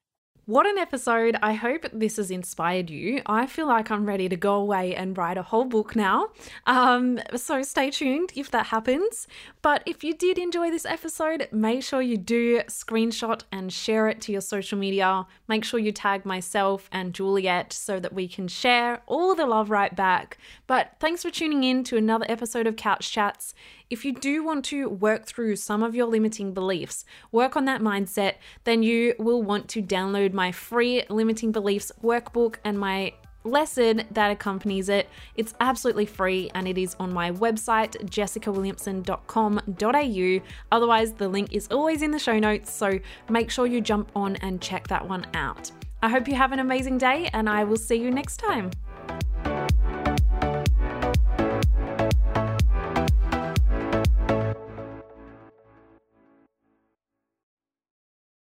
What 0.51 0.67
an 0.67 0.77
episode. 0.77 1.37
I 1.41 1.53
hope 1.53 1.85
this 1.93 2.17
has 2.17 2.29
inspired 2.29 2.89
you. 2.89 3.21
I 3.25 3.47
feel 3.47 3.67
like 3.67 3.89
I'm 3.89 4.05
ready 4.05 4.27
to 4.27 4.35
go 4.35 4.55
away 4.55 4.93
and 4.93 5.17
write 5.17 5.37
a 5.37 5.43
whole 5.43 5.63
book 5.63 5.95
now. 5.95 6.27
Um, 6.67 7.21
so 7.37 7.61
stay 7.61 7.89
tuned 7.89 8.33
if 8.35 8.51
that 8.51 8.65
happens. 8.65 9.29
But 9.61 9.81
if 9.85 10.03
you 10.03 10.13
did 10.13 10.37
enjoy 10.37 10.69
this 10.69 10.85
episode, 10.85 11.47
make 11.53 11.83
sure 11.83 12.01
you 12.01 12.17
do 12.17 12.63
screenshot 12.63 13.43
and 13.53 13.71
share 13.71 14.09
it 14.09 14.19
to 14.23 14.33
your 14.33 14.41
social 14.41 14.77
media. 14.77 15.25
Make 15.47 15.63
sure 15.63 15.79
you 15.79 15.93
tag 15.93 16.25
myself 16.25 16.89
and 16.91 17.13
Juliet 17.13 17.71
so 17.71 18.01
that 18.01 18.11
we 18.11 18.27
can 18.27 18.49
share 18.49 19.03
all 19.07 19.33
the 19.35 19.45
love 19.45 19.69
right 19.69 19.95
back. 19.95 20.37
But 20.67 20.97
thanks 20.99 21.21
for 21.21 21.31
tuning 21.31 21.63
in 21.63 21.85
to 21.85 21.95
another 21.95 22.25
episode 22.27 22.67
of 22.67 22.75
Couch 22.75 23.09
Chats. 23.09 23.53
If 23.91 24.03
you 24.05 24.13
do 24.13 24.41
want 24.41 24.63
to 24.65 24.87
work 24.87 25.25
through 25.25 25.57
some 25.57 25.83
of 25.83 25.93
your 25.93 26.05
limiting 26.05 26.53
beliefs, 26.53 27.03
work 27.33 27.57
on 27.57 27.65
that 27.65 27.81
mindset, 27.81 28.35
then 28.63 28.83
you 28.83 29.13
will 29.19 29.43
want 29.43 29.67
to 29.71 29.81
download 29.81 30.31
my 30.31 30.53
free 30.53 31.03
limiting 31.09 31.51
beliefs 31.51 31.91
workbook 32.01 32.55
and 32.63 32.79
my 32.79 33.15
lesson 33.43 34.03
that 34.11 34.31
accompanies 34.31 34.87
it. 34.87 35.09
It's 35.35 35.53
absolutely 35.59 36.05
free 36.05 36.49
and 36.55 36.69
it 36.69 36.77
is 36.77 36.95
on 37.01 37.11
my 37.11 37.31
website, 37.31 37.97
jessicawilliamson.com.au. 38.05 40.45
Otherwise, 40.71 41.13
the 41.13 41.27
link 41.27 41.51
is 41.51 41.67
always 41.67 42.01
in 42.01 42.11
the 42.11 42.19
show 42.19 42.39
notes, 42.39 42.73
so 42.73 42.97
make 43.27 43.51
sure 43.51 43.67
you 43.67 43.81
jump 43.81 44.09
on 44.15 44.37
and 44.37 44.61
check 44.61 44.87
that 44.87 45.05
one 45.05 45.27
out. 45.33 45.69
I 46.01 46.07
hope 46.07 46.29
you 46.29 46.35
have 46.35 46.53
an 46.53 46.59
amazing 46.59 46.97
day 46.97 47.29
and 47.33 47.49
I 47.49 47.65
will 47.65 47.75
see 47.75 47.97
you 47.97 48.09
next 48.09 48.37
time. 48.37 48.71